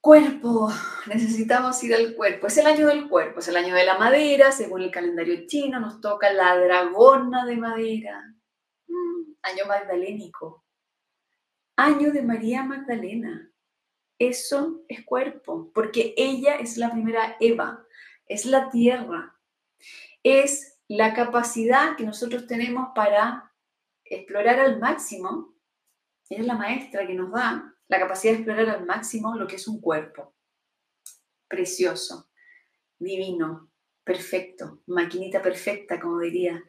Cuerpo, 0.00 0.70
necesitamos 1.06 1.82
ir 1.82 1.94
al 1.94 2.14
cuerpo. 2.14 2.46
Es 2.46 2.56
el 2.58 2.66
año 2.66 2.86
del 2.86 3.08
cuerpo, 3.08 3.40
es 3.40 3.48
el 3.48 3.56
año 3.56 3.74
de 3.74 3.84
la 3.84 3.98
madera, 3.98 4.52
según 4.52 4.82
el 4.82 4.90
calendario 4.90 5.46
chino, 5.46 5.80
nos 5.80 6.00
toca 6.00 6.32
la 6.32 6.56
dragona 6.56 7.44
de 7.44 7.56
madera. 7.56 8.34
Mm, 8.86 9.32
año 9.42 9.66
magdalénico. 9.66 10.64
Año 11.76 12.12
de 12.12 12.22
María 12.22 12.62
Magdalena. 12.62 13.50
Eso 14.18 14.82
es 14.88 15.04
cuerpo, 15.04 15.70
porque 15.74 16.14
ella 16.16 16.56
es 16.56 16.76
la 16.76 16.90
primera 16.90 17.36
Eva, 17.38 17.84
es 18.26 18.46
la 18.46 18.68
tierra, 18.68 19.36
es 20.24 20.80
la 20.88 21.14
capacidad 21.14 21.96
que 21.96 22.04
nosotros 22.04 22.46
tenemos 22.46 22.88
para 22.94 23.52
explorar 24.04 24.58
al 24.58 24.80
máximo. 24.80 25.54
Es 26.28 26.44
la 26.44 26.54
maestra 26.54 27.06
que 27.06 27.14
nos 27.14 27.32
da 27.32 27.77
la 27.88 27.98
capacidad 27.98 28.32
de 28.32 28.38
explorar 28.38 28.68
al 28.68 28.86
máximo 28.86 29.36
lo 29.36 29.46
que 29.46 29.56
es 29.56 29.66
un 29.66 29.80
cuerpo. 29.80 30.34
Precioso, 31.48 32.30
divino, 32.98 33.70
perfecto, 34.04 34.82
maquinita 34.86 35.42
perfecta, 35.42 35.98
como 35.98 36.20
diría 36.20 36.62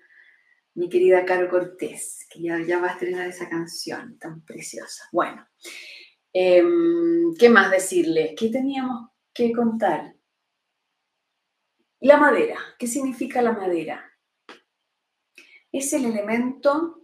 mi 0.75 0.87
querida 0.87 1.25
Caro 1.25 1.49
Cortés, 1.49 2.25
que 2.29 2.41
ya, 2.41 2.79
va 2.79 2.87
a 2.87 2.91
estrenar 2.91 3.27
esa 3.27 3.49
canción 3.49 4.17
tan 4.17 4.45
preciosa. 4.45 5.03
Bueno, 5.11 5.45
em, 6.31 7.35
¿qué 7.37 7.49
más 7.49 7.69
decirle? 7.69 8.33
¿Qué 8.37 8.49
teníamos 8.49 9.09
que 9.33 9.51
contar? 9.51 10.15
La 11.99 12.17
madera. 12.17 12.57
¿Qué 12.77 12.87
significa 12.87 13.41
la 13.41 13.51
madera? 13.51 14.09
Es 15.71 15.91
el 15.91 16.05
elemento 16.05 17.03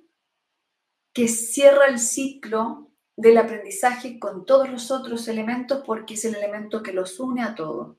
que 1.11 1.27
cierra 1.27 1.87
el 1.87 1.99
ciclo 1.99 2.84
del 3.17 3.37
aprendizaje 3.37 4.19
con 4.19 4.45
todos 4.45 4.69
los 4.69 4.91
otros 4.91 5.27
elementos 5.27 5.83
porque 5.85 6.15
es 6.15 6.25
el 6.25 6.35
elemento 6.35 6.83
que 6.83 6.93
los 6.93 7.19
une 7.19 7.43
a 7.43 7.55
todos. 7.55 7.97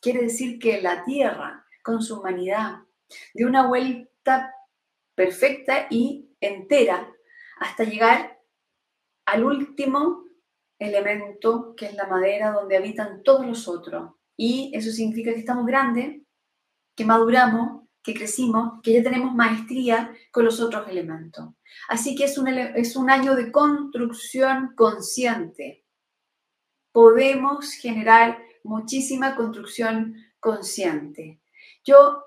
Quiere 0.00 0.22
decir 0.22 0.58
que 0.58 0.80
la 0.80 1.04
Tierra, 1.04 1.66
con 1.82 2.02
su 2.02 2.20
humanidad, 2.20 2.82
dio 3.32 3.46
una 3.48 3.66
vuelta 3.66 4.54
perfecta 5.14 5.86
y 5.90 6.30
entera 6.40 7.12
hasta 7.58 7.84
llegar 7.84 8.38
al 9.26 9.44
último 9.44 10.24
elemento, 10.78 11.74
que 11.76 11.86
es 11.86 11.94
la 11.94 12.06
madera, 12.06 12.52
donde 12.52 12.76
habitan 12.76 13.22
todos 13.22 13.46
los 13.46 13.68
otros. 13.68 14.12
Y 14.36 14.72
eso 14.74 14.90
significa 14.90 15.32
que 15.32 15.38
estamos 15.40 15.66
grandes, 15.66 16.22
que 16.94 17.04
maduramos, 17.04 17.83
que 18.04 18.14
crecimos, 18.14 18.80
que 18.82 18.92
ya 18.92 19.02
tenemos 19.02 19.34
maestría 19.34 20.14
con 20.30 20.44
los 20.44 20.60
otros 20.60 20.86
elementos. 20.88 21.54
Así 21.88 22.14
que 22.14 22.24
es 22.24 22.36
un, 22.36 22.46
es 22.48 22.96
un 22.96 23.10
año 23.10 23.34
de 23.34 23.50
construcción 23.50 24.74
consciente. 24.76 25.84
Podemos 26.92 27.72
generar 27.72 28.38
muchísima 28.62 29.34
construcción 29.34 30.16
consciente. 30.38 31.40
Yo 31.82 32.22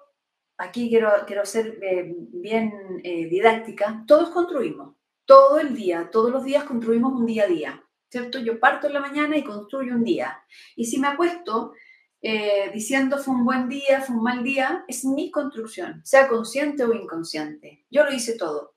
aquí 0.57 0.89
quiero, 0.89 1.11
quiero 1.27 1.45
ser 1.45 1.77
eh, 1.83 2.11
bien 2.17 2.99
eh, 3.03 3.27
didáctica. 3.27 4.03
Todos 4.07 4.31
construimos, 4.31 4.95
todo 5.25 5.59
el 5.59 5.75
día, 5.75 6.09
todos 6.11 6.31
los 6.31 6.43
días 6.43 6.63
construimos 6.63 7.13
un 7.13 7.27
día 7.27 7.43
a 7.43 7.47
día. 7.47 7.83
¿Cierto? 8.09 8.39
Yo 8.39 8.59
parto 8.59 8.87
en 8.87 8.93
la 8.93 9.01
mañana 9.01 9.37
y 9.37 9.43
construyo 9.43 9.93
un 9.93 10.03
día. 10.03 10.41
Y 10.77 10.85
si 10.85 10.97
me 10.97 11.07
acuesto 11.07 11.73
eh, 12.21 12.71
diciendo 12.73 13.17
fue 13.17 13.35
un 13.35 13.45
buen 13.45 13.69
día, 13.69 14.01
fue 14.01 14.15
un 14.15 14.23
mal 14.23 14.43
día, 14.43 14.83
es 14.87 15.05
mi 15.05 15.29
construcción, 15.31 16.01
sea 16.03 16.27
consciente 16.27 16.83
o 16.83 16.93
inconsciente. 16.93 17.85
Yo 17.89 18.03
lo 18.03 18.11
hice 18.11 18.37
todo. 18.37 18.75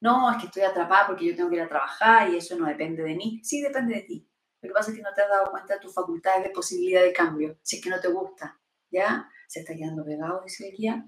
No, 0.00 0.30
es 0.30 0.38
que 0.38 0.46
estoy 0.46 0.62
atrapada 0.62 1.06
porque 1.08 1.26
yo 1.26 1.36
tengo 1.36 1.50
que 1.50 1.56
ir 1.56 1.62
a 1.62 1.68
trabajar 1.68 2.30
y 2.30 2.36
eso 2.36 2.56
no 2.56 2.66
depende 2.66 3.02
de 3.02 3.16
mí. 3.16 3.40
Sí, 3.42 3.60
depende 3.60 3.94
de 3.94 4.02
ti. 4.02 4.28
Lo 4.62 4.68
que 4.68 4.74
pasa 4.74 4.90
es 4.90 4.96
que 4.96 5.02
no 5.02 5.12
te 5.14 5.22
has 5.22 5.28
dado 5.28 5.50
cuenta 5.50 5.74
de 5.74 5.80
tus 5.80 5.94
facultades 5.94 6.44
de 6.44 6.50
posibilidad 6.50 7.02
de 7.02 7.12
cambio, 7.12 7.58
si 7.62 7.76
es 7.76 7.82
que 7.82 7.90
no 7.90 8.00
te 8.00 8.08
gusta. 8.08 8.60
¿Ya? 8.90 9.28
Se 9.48 9.60
está 9.60 9.74
quedando 9.74 10.04
pegado, 10.04 10.42
dice 10.42 10.68
el 10.68 10.76
guía. 10.76 11.06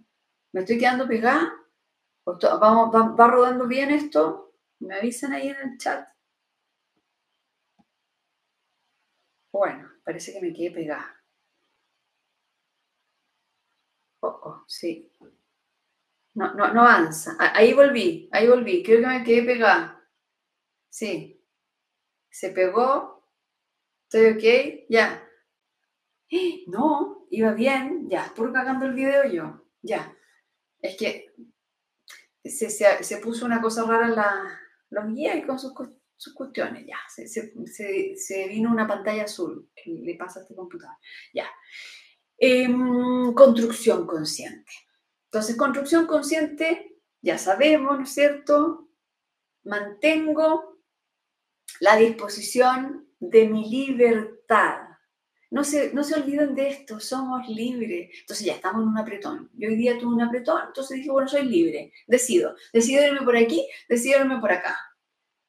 ¿Me 0.52 0.60
estoy 0.60 0.78
quedando 0.78 1.06
pegada? 1.06 1.52
¿Vamos, 2.24 2.94
va, 2.94 3.14
¿Va 3.14 3.28
rodando 3.28 3.66
bien 3.66 3.90
esto? 3.90 4.54
¿Me 4.80 4.96
avisan 4.96 5.32
ahí 5.32 5.48
en 5.48 5.56
el 5.56 5.78
chat? 5.78 6.08
Bueno, 9.52 9.90
parece 10.04 10.32
que 10.32 10.40
me 10.40 10.52
quedé 10.52 10.70
pegada. 10.70 11.17
Oh, 14.20 14.64
sí. 14.66 15.10
No, 16.34 16.54
no, 16.54 16.72
no 16.72 16.82
avanza. 16.82 17.36
Ahí 17.38 17.72
volví, 17.72 18.28
ahí 18.32 18.48
volví. 18.48 18.82
Creo 18.82 19.00
que 19.00 19.06
me 19.06 19.24
quedé 19.24 19.42
pegada. 19.42 20.08
Sí. 20.88 21.44
Se 22.30 22.50
pegó. 22.50 23.24
Estoy 24.04 24.32
ok. 24.32 24.86
Ya. 24.88 25.24
No, 26.68 27.26
iba 27.30 27.54
bien. 27.54 28.08
Ya, 28.10 28.32
por 28.36 28.52
cagando 28.52 28.86
el 28.86 28.92
video 28.92 29.24
yo. 29.30 29.64
Ya. 29.82 30.14
Es 30.80 30.96
que 30.96 31.34
se, 32.44 33.16
puso 33.18 33.46
una 33.46 33.60
cosa 33.60 33.84
rara 33.84 34.08
la, 34.08 34.60
los 34.90 35.12
guías 35.14 35.44
con 35.46 35.58
sus, 35.58 35.72
cuestiones. 36.34 36.86
Ya. 36.86 36.98
Se, 37.08 38.48
vino 38.48 38.70
una 38.70 38.86
pantalla 38.86 39.24
azul. 39.24 39.70
le 39.86 40.14
pasa 40.16 40.40
a 40.40 40.42
este 40.42 40.54
computador. 40.54 40.96
Ya. 41.32 41.48
Em, 42.38 43.34
construcción 43.34 44.06
consciente. 44.06 44.70
Entonces, 45.24 45.56
construcción 45.56 46.06
consciente, 46.06 46.96
ya 47.20 47.36
sabemos, 47.36 47.98
¿no 47.98 48.04
es 48.04 48.10
cierto? 48.10 48.88
Mantengo 49.64 50.78
la 51.80 51.96
disposición 51.96 53.08
de 53.18 53.48
mi 53.48 53.68
libertad. 53.68 54.78
No 55.50 55.64
se, 55.64 55.92
no 55.94 56.04
se 56.04 56.14
olviden 56.14 56.54
de 56.54 56.68
esto, 56.68 57.00
somos 57.00 57.48
libres. 57.48 58.10
Entonces 58.20 58.46
ya 58.46 58.54
estamos 58.54 58.82
en 58.82 58.88
un 58.88 58.98
apretón. 58.98 59.50
Yo 59.54 59.68
hoy 59.68 59.76
día 59.76 59.98
tuve 59.98 60.14
un 60.14 60.22
apretón, 60.22 60.62
entonces 60.68 60.98
dije, 60.98 61.10
bueno, 61.10 61.28
soy 61.28 61.44
libre, 61.44 61.92
decido. 62.06 62.54
Decido 62.72 63.04
irme 63.04 63.22
por 63.22 63.36
aquí, 63.36 63.68
decido 63.88 64.20
irme 64.20 64.40
por 64.40 64.52
acá. 64.52 64.78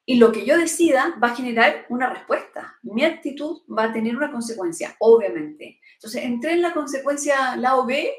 Y 0.04 0.16
lo 0.16 0.32
que 0.32 0.44
yo 0.44 0.56
decida 0.58 1.16
va 1.22 1.28
a 1.28 1.36
generar 1.36 1.86
una 1.88 2.08
respuesta. 2.08 2.78
Mi 2.82 3.04
actitud 3.04 3.62
va 3.66 3.84
a 3.84 3.92
tener 3.92 4.16
una 4.16 4.32
consecuencia, 4.32 4.96
obviamente. 4.98 5.80
Entonces, 5.94 6.24
entré 6.24 6.52
en 6.52 6.62
la 6.62 6.72
consecuencia, 6.72 7.56
la 7.56 7.76
O 7.76 7.86
B, 7.86 8.12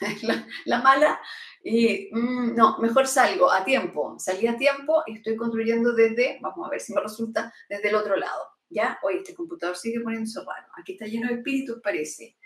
la, 0.66 0.82
mala, 0.82 1.20
y 1.62 2.10
mm, 2.12 2.54
no, 2.54 2.78
mejor 2.78 3.06
salgo 3.06 3.50
a 3.50 3.64
tiempo. 3.64 4.16
Salí 4.18 4.46
a 4.46 4.56
tiempo 4.56 5.02
y 5.06 5.16
estoy 5.16 5.36
construyendo 5.36 5.92
desde, 5.94 6.38
vamos 6.40 6.66
a 6.66 6.70
ver 6.70 6.80
si 6.80 6.92
me 6.92 7.00
resulta, 7.00 7.52
desde 7.68 7.88
el 7.88 7.94
otro 7.94 8.16
lado. 8.16 8.44
¿Ya? 8.68 8.98
Hoy 9.02 9.18
este 9.18 9.34
computador 9.34 9.76
sigue 9.76 10.00
poniéndose 10.00 10.40
raro. 10.40 10.68
Aquí 10.78 10.92
está 10.92 11.06
lleno 11.06 11.28
de 11.28 11.34
espíritus, 11.34 11.80
parece, 11.82 12.36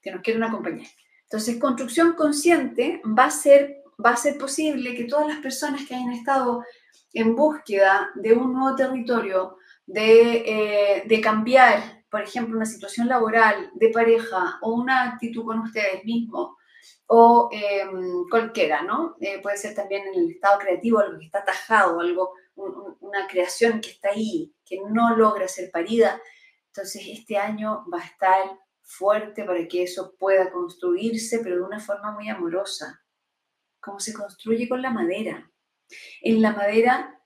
que 0.00 0.10
nos 0.10 0.22
quieren 0.22 0.42
acompañar. 0.42 0.86
Entonces, 1.24 1.58
construcción 1.58 2.12
consciente 2.12 3.02
va 3.04 3.24
a 3.24 3.30
ser, 3.30 3.82
va 4.04 4.10
a 4.10 4.16
ser 4.16 4.38
posible 4.38 4.94
que 4.94 5.04
todas 5.04 5.26
las 5.26 5.38
personas 5.38 5.86
que 5.86 5.94
hayan 5.94 6.12
estado 6.12 6.62
en 7.16 7.34
búsqueda 7.34 8.10
de 8.14 8.34
un 8.34 8.52
nuevo 8.52 8.76
territorio, 8.76 9.56
de, 9.86 11.04
eh, 11.06 11.20
cambiar, 11.22 12.04
por 12.10 12.20
ejemplo, 12.20 12.56
una 12.56 12.66
situación 12.66 13.08
laboral, 13.08 13.70
de 13.74 13.88
pareja 13.88 14.58
o 14.60 14.74
una 14.74 15.12
actitud 15.12 15.46
con 15.46 15.60
ustedes 15.60 16.04
mismos 16.04 16.56
o 17.06 17.48
em, 17.52 18.28
cualquiera, 18.28 18.82
¿no? 18.82 19.16
Eh, 19.20 19.40
puede 19.40 19.56
ser 19.56 19.74
también 19.74 20.06
en 20.08 20.14
el 20.14 20.30
estado 20.32 20.58
creativo 20.58 20.98
algo 20.98 21.18
que 21.18 21.24
está 21.24 21.38
atajado, 21.38 22.00
algo, 22.00 22.34
una 23.00 23.26
creación 23.26 23.80
que 23.80 23.90
está 23.90 24.10
ahí, 24.10 24.52
que 24.66 24.78
no 24.90 25.16
logra 25.16 25.48
ser 25.48 25.70
parida. 25.70 26.20
Entonces, 26.66 27.02
este 27.06 27.38
año 27.38 27.86
va 27.92 28.00
a 28.00 28.04
estar 28.04 28.58
fuerte 28.82 29.44
para 29.44 29.66
que 29.66 29.84
eso 29.84 30.14
pueda 30.18 30.52
construirse, 30.52 31.40
pero 31.42 31.56
de 31.56 31.62
una 31.62 31.80
forma 31.80 32.12
muy 32.12 32.28
amorosa, 32.28 33.02
como 33.80 34.00
se 34.00 34.12
construye 34.12 34.68
con 34.68 34.82
la 34.82 34.90
madera. 34.90 35.50
En 36.22 36.42
la 36.42 36.52
madera 36.52 37.22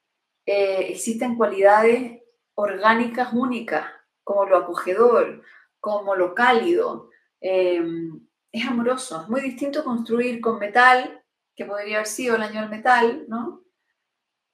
eh, 0.46 0.86
existen 0.88 1.36
cualidades 1.36 2.22
orgánicas 2.54 3.32
únicas, 3.32 3.86
como 4.24 4.44
lo 4.44 4.58
acogedor, 4.58 5.42
como 5.80 6.14
lo 6.14 6.34
cálido. 6.34 7.10
Em, 7.40 8.26
es 8.52 8.66
amoroso, 8.66 9.22
es 9.22 9.28
muy 9.28 9.40
distinto 9.40 9.84
construir 9.84 10.40
con 10.40 10.58
metal, 10.58 11.24
que 11.54 11.64
podría 11.64 11.96
haber 11.96 12.06
sido 12.06 12.36
el 12.36 12.42
año 12.42 12.60
del 12.60 12.70
metal, 12.70 13.24
¿no? 13.28 13.64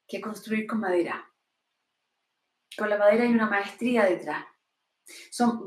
Que 0.07 0.21
construir 0.21 0.67
con 0.67 0.81
madera. 0.81 1.33
Con 2.77 2.91
la 2.91 2.99
madera 2.99 3.25
hay 3.25 3.31
una 3.31 3.49
maestría 3.49 4.05
detrás. 4.05 4.45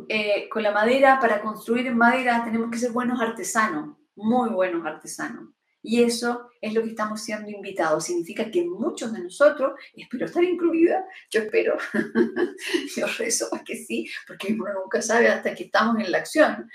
Eh, 0.09 0.49
con 0.49 0.63
la 0.63 0.71
madera, 0.71 1.19
para 1.19 1.41
construir 1.41 1.87
en 1.87 1.97
madera, 1.97 2.43
tenemos 2.43 2.69
que 2.69 2.77
ser 2.77 2.91
buenos 2.91 3.21
artesanos, 3.21 3.97
muy 4.15 4.49
buenos 4.49 4.85
artesanos. 4.85 5.49
Y 5.81 6.03
eso 6.03 6.49
es 6.61 6.73
lo 6.73 6.83
que 6.83 6.89
estamos 6.89 7.21
siendo 7.21 7.49
invitados. 7.49 8.05
Significa 8.05 8.51
que 8.51 8.65
muchos 8.65 9.13
de 9.13 9.21
nosotros, 9.21 9.79
espero 9.95 10.25
estar 10.25 10.43
incluida, 10.43 11.05
yo 11.29 11.41
espero, 11.41 11.77
yo 12.95 13.07
rezo 13.17 13.49
para 13.49 13.63
que 13.63 13.77
sí, 13.77 14.09
porque 14.27 14.53
uno 14.53 14.73
nunca 14.73 15.01
sabe 15.01 15.29
hasta 15.29 15.55
que 15.55 15.63
estamos 15.63 16.03
en 16.03 16.11
la 16.11 16.17
acción, 16.17 16.69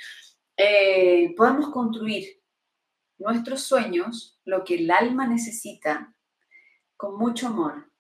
eh, 0.57 1.35
podamos 1.37 1.71
construir 1.71 2.41
nuestros 3.19 3.63
sueños, 3.63 4.41
lo 4.45 4.65
que 4.65 4.77
el 4.77 4.91
alma 4.91 5.27
necesita, 5.27 6.15
con 6.97 7.19
mucho 7.19 7.49
amor, 7.49 7.91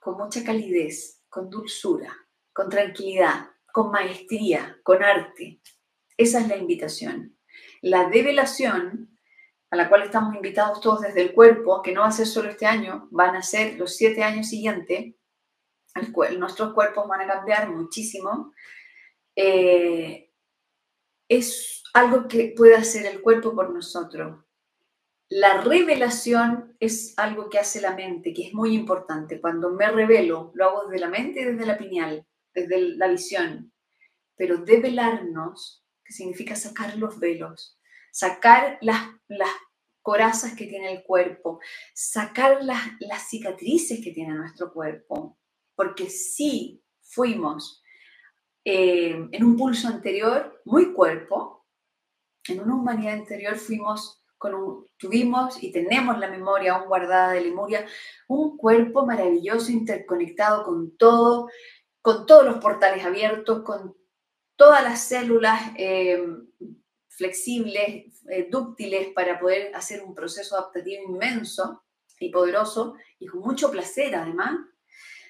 con 0.00 0.16
mucha 0.18 0.44
calidez, 0.44 1.22
con 1.28 1.48
dulzura, 1.48 2.14
con 2.52 2.68
tranquilidad, 2.68 3.50
con 3.72 3.90
maestría, 3.90 4.78
con 4.82 5.02
arte. 5.02 5.60
Esa 6.16 6.40
es 6.40 6.48
la 6.48 6.56
invitación. 6.56 7.38
La 7.80 8.08
develación 8.08 9.13
a 9.74 9.76
la 9.76 9.88
cual 9.88 10.04
estamos 10.04 10.36
invitados 10.36 10.80
todos 10.80 11.00
desde 11.00 11.20
el 11.20 11.32
cuerpo, 11.32 11.82
que 11.82 11.92
no 11.92 12.02
va 12.02 12.06
a 12.06 12.12
ser 12.12 12.28
solo 12.28 12.48
este 12.48 12.64
año, 12.64 13.08
van 13.10 13.34
a 13.34 13.42
ser 13.42 13.76
los 13.76 13.96
siete 13.96 14.22
años 14.22 14.48
siguientes, 14.48 15.16
nuestros 16.38 16.72
cuerpos 16.74 17.08
van 17.08 17.22
a 17.22 17.26
cambiar 17.26 17.68
muchísimo, 17.70 18.52
eh, 19.34 20.30
es 21.28 21.82
algo 21.92 22.28
que 22.28 22.54
puede 22.56 22.76
hacer 22.76 23.04
el 23.06 23.20
cuerpo 23.20 23.52
por 23.52 23.74
nosotros. 23.74 24.44
La 25.28 25.60
revelación 25.62 26.76
es 26.78 27.14
algo 27.16 27.50
que 27.50 27.58
hace 27.58 27.80
la 27.80 27.96
mente, 27.96 28.32
que 28.32 28.46
es 28.46 28.54
muy 28.54 28.76
importante. 28.76 29.40
Cuando 29.40 29.70
me 29.70 29.90
revelo, 29.90 30.52
lo 30.54 30.66
hago 30.66 30.86
desde 30.86 31.00
la 31.00 31.10
mente 31.10 31.40
y 31.40 31.44
desde 31.46 31.66
la 31.66 31.78
pineal, 31.78 32.24
desde 32.54 32.78
la 32.94 33.08
visión. 33.08 33.72
Pero 34.36 34.58
develarnos, 34.58 35.84
que 36.04 36.12
significa 36.12 36.54
sacar 36.54 36.96
los 36.96 37.18
velos, 37.18 37.76
sacar 38.14 38.78
las, 38.80 39.08
las 39.26 39.50
corazas 40.00 40.54
que 40.54 40.66
tiene 40.66 40.92
el 40.92 41.02
cuerpo, 41.02 41.58
sacar 41.92 42.62
las, 42.62 42.80
las 43.00 43.28
cicatrices 43.28 44.00
que 44.04 44.12
tiene 44.12 44.34
nuestro 44.34 44.72
cuerpo, 44.72 45.36
porque 45.74 46.08
sí 46.08 46.80
fuimos 47.02 47.82
eh, 48.64 49.28
en 49.32 49.44
un 49.44 49.56
pulso 49.56 49.88
anterior 49.88 50.62
muy 50.64 50.92
cuerpo, 50.92 51.66
en 52.46 52.60
una 52.60 52.76
humanidad 52.76 53.14
anterior 53.14 53.56
fuimos 53.56 54.24
con 54.38 54.86
tuvimos 54.96 55.60
y 55.60 55.72
tenemos 55.72 56.16
la 56.18 56.28
memoria 56.28 56.74
aún 56.74 56.86
guardada 56.86 57.32
de 57.32 57.40
Lemuria, 57.40 57.84
un 58.28 58.56
cuerpo 58.56 59.04
maravilloso 59.04 59.72
interconectado 59.72 60.62
con 60.62 60.96
todo, 60.96 61.48
con 62.00 62.26
todos 62.26 62.44
los 62.44 62.58
portales 62.58 63.04
abiertos, 63.04 63.64
con 63.64 63.96
todas 64.54 64.84
las 64.84 65.00
células 65.00 65.72
eh, 65.76 66.22
flexibles, 67.16 68.22
eh, 68.28 68.48
dúctiles 68.50 69.08
para 69.14 69.38
poder 69.38 69.74
hacer 69.74 70.02
un 70.02 70.14
proceso 70.14 70.56
adaptativo 70.56 71.02
inmenso 71.08 71.84
y 72.20 72.30
poderoso 72.30 72.94
y 73.18 73.26
con 73.26 73.40
mucho 73.40 73.70
placer 73.70 74.14
además. 74.14 74.56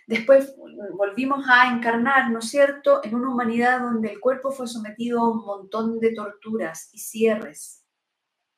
Después 0.06 0.54
volvimos 0.92 1.46
a 1.48 1.72
encarnar, 1.74 2.30
¿no 2.30 2.40
es 2.40 2.50
cierto?, 2.50 3.02
en 3.02 3.14
una 3.14 3.30
humanidad 3.30 3.80
donde 3.80 4.10
el 4.10 4.20
cuerpo 4.20 4.50
fue 4.50 4.68
sometido 4.68 5.20
a 5.20 5.30
un 5.30 5.44
montón 5.44 5.98
de 5.98 6.12
torturas 6.12 6.90
y 6.92 6.98
cierres. 6.98 7.84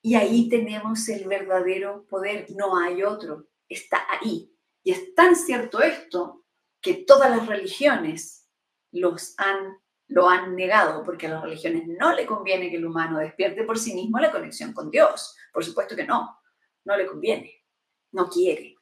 Y 0.03 0.17
ahí 0.17 0.49
tenemos 0.49 1.09
el 1.09 1.27
verdadero 1.27 2.07
poder, 2.09 2.47
no 2.57 2.77
hay 2.77 3.03
otro, 3.03 3.49
está 3.69 3.99
ahí. 4.09 4.53
Y 4.83 4.93
es 4.93 5.15
tan 5.15 5.37
cierto 5.37 5.81
esto 5.81 6.45
que 6.81 6.95
todas 6.95 7.31
las 7.31 7.47
religiones 7.47 8.49
los 8.93 9.35
han, 9.39 9.79
lo 10.09 10.29
han 10.29 10.55
negado, 10.55 11.03
porque 11.03 11.27
a 11.27 11.31
las 11.31 11.43
religiones 11.43 11.87
no 11.87 12.15
le 12.15 12.27
conviene 12.27 12.71
que 12.71 12.77
el 12.77 12.87
humano 12.87 13.19
despierte 13.19 13.65
por 13.65 13.79
sí 13.79 13.95
mismo 13.95 14.19
la 14.19 14.31
conexión 14.31 14.73
con 14.73 14.91
Dios. 14.91 15.37
Por 15.53 15.65
supuesto 15.65 15.97
que 15.97 16.05
no, 16.05 16.39
no 16.85 16.97
le 16.97 17.07
conviene, 17.07 17.65
no 18.13 18.29
quiere. 18.29 18.77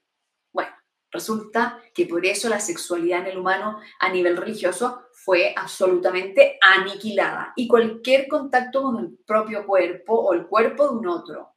Bueno, 0.53 0.71
resulta 1.11 1.81
que 1.95 2.07
por 2.07 2.25
eso 2.27 2.49
la 2.49 2.61
sexualidad 2.61 3.21
en 3.21 3.27
el 3.29 3.39
humano 3.39 3.81
a 4.01 4.11
nivel 4.11 4.37
religioso 4.37 5.07
fue 5.13 5.55
absolutamente 5.57 6.59
aniquilada 6.61 7.53
y 7.57 7.67
cualquier 7.67 8.29
contacto 8.29 8.83
con 8.83 8.99
el 8.99 9.19
propio 9.27 9.67
cuerpo 9.67 10.15
o 10.15 10.35
el 10.35 10.47
cuerpo 10.47 10.89
de 10.89 10.99
un 10.99 11.07
otro. 11.07 11.55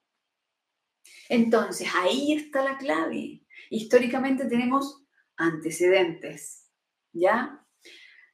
Entonces, 1.29 1.89
ahí 1.95 2.33
está 2.33 2.63
la 2.63 2.77
clave. 2.77 3.41
Históricamente 3.69 4.45
tenemos 4.45 5.03
antecedentes, 5.35 6.71
¿ya? 7.11 7.66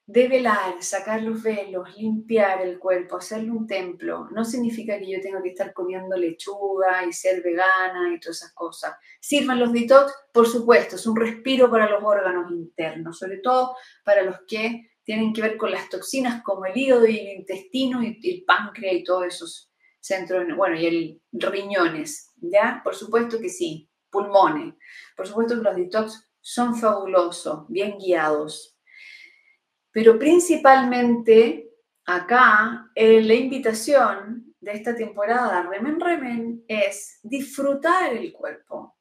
Develar, 0.05 0.83
sacar 0.83 1.21
los 1.21 1.41
velos, 1.41 1.95
limpiar 1.97 2.61
el 2.61 2.77
cuerpo, 2.77 3.15
hacerle 3.15 3.51
un 3.51 3.65
templo, 3.65 4.27
no 4.31 4.43
significa 4.43 4.99
que 4.99 5.09
yo 5.09 5.21
tenga 5.21 5.41
que 5.41 5.49
estar 5.49 5.71
comiendo 5.73 6.17
lechuga 6.17 7.05
y 7.05 7.13
ser 7.13 7.41
vegana 7.41 8.13
y 8.13 8.19
todas 8.19 8.37
esas 8.41 8.53
cosas. 8.53 8.95
Sirvan 9.21 9.61
los 9.61 9.71
detox, 9.71 10.13
por 10.33 10.45
supuesto, 10.45 10.97
es 10.97 11.07
un 11.07 11.15
respiro 11.15 11.71
para 11.71 11.89
los 11.89 12.03
órganos 12.03 12.51
internos, 12.51 13.17
sobre 13.17 13.37
todo 13.37 13.77
para 14.03 14.23
los 14.23 14.35
que 14.45 14.91
tienen 15.05 15.33
que 15.33 15.41
ver 15.41 15.55
con 15.55 15.71
las 15.71 15.87
toxinas 15.87 16.43
como 16.43 16.65
el 16.65 16.75
hígado 16.75 17.07
y 17.07 17.19
el 17.19 17.39
intestino 17.39 18.03
y 18.03 18.19
el 18.23 18.43
páncreas 18.45 18.95
y 18.95 19.03
todos 19.05 19.27
esos 19.27 19.71
centros, 20.01 20.45
bueno, 20.57 20.77
y 20.77 20.85
el 20.85 21.21
riñones, 21.31 22.33
¿ya? 22.41 22.81
Por 22.83 22.93
supuesto 22.93 23.39
que 23.39 23.47
sí, 23.47 23.89
pulmones. 24.09 24.73
Por 25.15 25.27
supuesto 25.27 25.55
que 25.55 25.63
los 25.63 25.75
detox 25.77 26.29
son 26.41 26.75
fabulosos, 26.75 27.65
bien 27.69 27.97
guiados. 27.97 28.72
Pero 29.93 30.17
principalmente 30.17 31.69
acá 32.05 32.91
eh, 32.95 33.21
la 33.21 33.35
invitación 33.35 34.55
de 34.59 34.71
esta 34.71 34.95
temporada 34.95 35.61
Remen 35.61 35.99
Remen 35.99 36.65
es 36.67 37.19
disfrutar 37.21 38.11
el 38.11 38.33
cuerpo, 38.33 38.97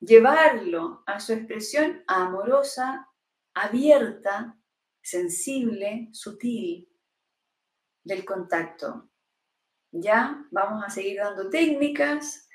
llevarlo 0.00 1.04
a 1.06 1.20
su 1.20 1.32
expresión 1.32 2.02
amorosa, 2.08 3.08
abierta, 3.54 4.58
sensible, 5.00 6.08
sutil 6.12 6.88
del 8.02 8.24
contacto. 8.24 9.10
Ya 9.92 10.44
vamos 10.50 10.82
a 10.84 10.90
seguir 10.90 11.18
dando 11.18 11.48
técnicas, 11.48 12.48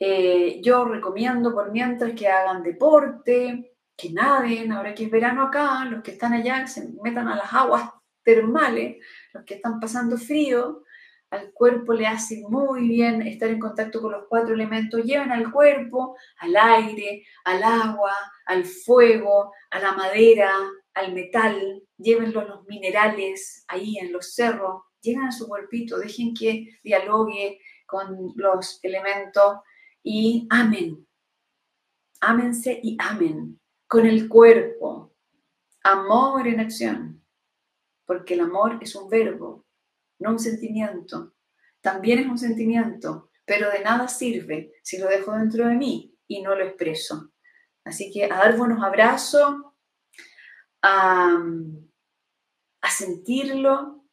eh, 0.00 0.60
yo 0.62 0.84
recomiendo 0.86 1.54
por 1.54 1.70
mientras 1.70 2.12
que 2.14 2.26
hagan 2.26 2.64
deporte, 2.64 3.73
que 3.96 4.12
naden, 4.12 4.72
ahora 4.72 4.94
que 4.94 5.04
es 5.04 5.10
verano 5.10 5.42
acá, 5.42 5.84
los 5.84 6.02
que 6.02 6.12
están 6.12 6.32
allá 6.32 6.66
se 6.66 6.88
metan 7.02 7.28
a 7.28 7.36
las 7.36 7.52
aguas 7.52 7.90
termales, 8.22 8.96
los 9.32 9.44
que 9.44 9.54
están 9.54 9.78
pasando 9.80 10.16
frío, 10.16 10.82
al 11.30 11.52
cuerpo 11.52 11.92
le 11.92 12.06
hace 12.06 12.42
muy 12.48 12.88
bien 12.88 13.22
estar 13.22 13.48
en 13.50 13.58
contacto 13.58 14.00
con 14.00 14.12
los 14.12 14.26
cuatro 14.28 14.54
elementos, 14.54 15.04
lleven 15.04 15.32
al 15.32 15.50
cuerpo, 15.50 16.16
al 16.38 16.56
aire, 16.56 17.24
al 17.44 17.62
agua, 17.62 18.14
al 18.46 18.64
fuego, 18.64 19.52
a 19.70 19.80
la 19.80 19.92
madera, 19.92 20.52
al 20.94 21.12
metal, 21.12 21.82
llévenlo 21.98 22.40
a 22.40 22.44
los 22.44 22.66
minerales 22.66 23.64
ahí 23.68 23.98
en 23.98 24.12
los 24.12 24.34
cerros, 24.34 24.82
lleven 25.00 25.24
a 25.24 25.32
su 25.32 25.48
cuerpito, 25.48 25.98
dejen 25.98 26.34
que 26.34 26.68
dialogue 26.82 27.58
con 27.86 28.32
los 28.36 28.78
elementos 28.82 29.58
y 30.02 30.46
amen. 30.50 31.06
Ámense 32.20 32.80
y 32.82 32.96
amen 33.00 33.60
con 33.94 34.06
el 34.06 34.28
cuerpo. 34.28 35.14
Amor 35.84 36.48
en 36.48 36.58
acción. 36.58 37.24
Porque 38.04 38.34
el 38.34 38.40
amor 38.40 38.80
es 38.82 38.96
un 38.96 39.08
verbo, 39.08 39.66
no 40.18 40.30
un 40.30 40.40
sentimiento. 40.40 41.34
También 41.80 42.18
es 42.18 42.26
un 42.26 42.36
sentimiento, 42.36 43.30
pero 43.44 43.70
de 43.70 43.84
nada 43.84 44.08
sirve 44.08 44.72
si 44.82 44.98
lo 44.98 45.06
dejo 45.06 45.30
dentro 45.30 45.68
de 45.68 45.76
mí 45.76 46.12
y 46.26 46.42
no 46.42 46.56
lo 46.56 46.64
expreso. 46.64 47.30
Así 47.84 48.10
que 48.10 48.24
a 48.24 48.36
dar 48.36 48.56
buenos 48.56 48.82
abrazos, 48.82 49.62
a, 50.82 51.40
a 52.80 52.90
sentirlo, 52.90 54.08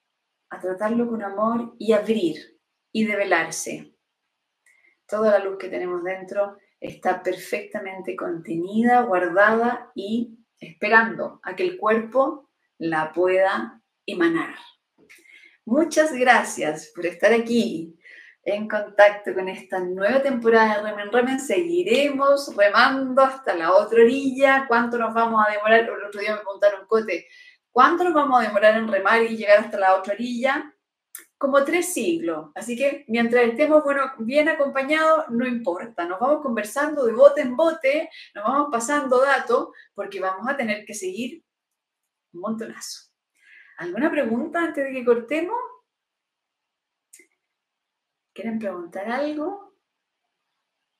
a 0.51 0.59
tratarlo 0.59 1.09
con 1.09 1.23
amor 1.23 1.73
y 1.79 1.93
abrir 1.93 2.61
y 2.91 3.05
develarse 3.05 3.97
toda 5.07 5.31
la 5.31 5.43
luz 5.43 5.57
que 5.57 5.69
tenemos 5.69 6.03
dentro 6.03 6.57
está 6.81 7.21
perfectamente 7.21 8.15
contenida, 8.15 9.03
guardada 9.03 9.91
y 9.95 10.39
esperando 10.59 11.39
a 11.43 11.55
que 11.55 11.63
el 11.63 11.77
cuerpo 11.77 12.49
la 12.79 13.13
pueda 13.13 13.81
emanar. 14.05 14.55
Muchas 15.63 16.11
gracias 16.13 16.91
por 16.93 17.05
estar 17.05 17.31
aquí 17.31 17.95
en 18.43 18.67
contacto 18.67 19.33
con 19.35 19.47
esta 19.47 19.79
nueva 19.79 20.23
temporada 20.23 20.77
de 20.77 20.89
Remen 20.89 21.11
Remen. 21.11 21.39
Seguiremos 21.39 22.55
remando 22.57 23.21
hasta 23.21 23.55
la 23.55 23.71
otra 23.73 24.01
orilla. 24.01 24.65
¿Cuánto 24.67 24.97
nos 24.97 25.13
vamos 25.13 25.45
a 25.47 25.51
demorar? 25.51 25.81
El 25.81 26.03
otro 26.03 26.19
día 26.19 26.31
me 26.31 26.41
preguntaron, 26.41 26.87
Cote, 26.87 27.27
¿cuánto 27.71 28.03
nos 28.03 28.13
vamos 28.13 28.39
a 28.39 28.47
demorar 28.47 28.75
en 28.75 28.87
remar 28.87 29.21
y 29.21 29.37
llegar 29.37 29.59
hasta 29.59 29.77
la 29.77 29.95
otra 29.95 30.13
orilla? 30.13 30.73
Como 31.41 31.65
tres 31.65 31.91
siglos. 31.91 32.51
Así 32.53 32.77
que 32.77 33.03
mientras 33.07 33.43
estemos 33.43 33.83
bueno, 33.83 34.13
bien 34.19 34.47
acompañados, 34.47 35.25
no 35.29 35.47
importa. 35.47 36.05
Nos 36.05 36.19
vamos 36.19 36.43
conversando 36.43 37.03
de 37.03 37.13
bote 37.13 37.41
en 37.41 37.57
bote, 37.57 38.11
nos 38.35 38.43
vamos 38.43 38.67
pasando 38.71 39.19
datos, 39.19 39.69
porque 39.95 40.19
vamos 40.19 40.47
a 40.47 40.55
tener 40.55 40.85
que 40.85 40.93
seguir 40.93 41.43
un 42.33 42.41
montonazo. 42.41 43.09
¿Alguna 43.79 44.11
pregunta 44.11 44.59
antes 44.59 44.85
de 44.85 44.93
que 44.93 45.03
cortemos? 45.03 45.57
¿Quieren 48.35 48.59
preguntar 48.59 49.09
algo? 49.09 49.73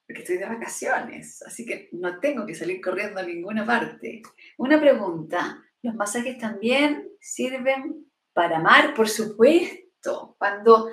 Porque 0.08 0.23
estoy 0.23 0.38
de 0.38 0.47
vacaciones, 0.47 1.43
así 1.43 1.67
que 1.67 1.88
no 1.91 2.19
tengo 2.19 2.47
que 2.47 2.56
salir 2.56 2.82
corriendo 2.82 3.19
a 3.19 3.23
ninguna 3.23 3.63
parte. 3.63 4.23
Una 4.58 4.82
pregunta. 4.82 5.63
¿Los 5.84 5.93
masajes 5.93 6.39
también 6.39 7.12
sirven 7.19 8.12
para 8.34 8.58
amar? 8.58 8.95
Por 8.95 9.08
supuesto 9.08 9.80
cuando, 10.37 10.89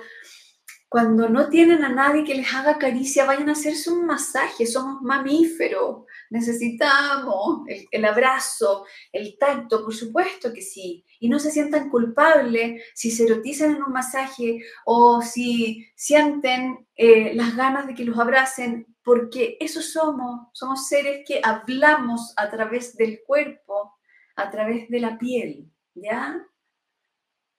cuando 0.87 1.29
no 1.29 1.49
tienen 1.49 1.83
a 1.83 1.89
nadie 1.89 2.23
que 2.23 2.35
les 2.35 2.53
haga 2.53 2.77
caricia, 2.77 3.25
vayan 3.25 3.49
a 3.49 3.53
hacerse 3.53 3.91
un 3.91 4.05
masaje, 4.05 4.65
somos 4.65 5.01
mamíferos, 5.01 6.05
necesitamos 6.29 7.67
el, 7.67 7.87
el 7.91 8.05
abrazo, 8.05 8.85
el 9.11 9.37
tacto, 9.37 9.83
por 9.83 9.93
supuesto 9.93 10.53
que 10.53 10.61
sí. 10.61 11.05
Y 11.19 11.29
no 11.29 11.39
se 11.39 11.51
sientan 11.51 11.89
culpables 11.89 12.83
si 12.93 13.11
se 13.11 13.25
erotizan 13.25 13.75
en 13.75 13.83
un 13.83 13.91
masaje 13.91 14.61
o 14.85 15.21
si 15.21 15.87
sienten 15.95 16.87
eh, 16.95 17.33
las 17.33 17.55
ganas 17.55 17.87
de 17.87 17.93
que 17.93 18.05
los 18.05 18.17
abracen, 18.17 18.87
porque 19.03 19.57
eso 19.59 19.81
somos, 19.81 20.49
somos 20.53 20.87
seres 20.87 21.23
que 21.27 21.41
hablamos 21.43 22.33
a 22.37 22.49
través 22.49 22.95
del 22.95 23.21
cuerpo, 23.25 23.97
a 24.35 24.49
través 24.49 24.89
de 24.89 24.99
la 24.99 25.17
piel, 25.17 25.71
¿ya? 25.95 26.45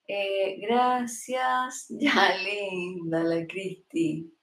Eh, 0.07 0.59
gracias. 0.61 1.87
Ya, 1.99 2.35
linda 2.37 3.23
la 3.23 3.45
Cristi. 3.47 4.33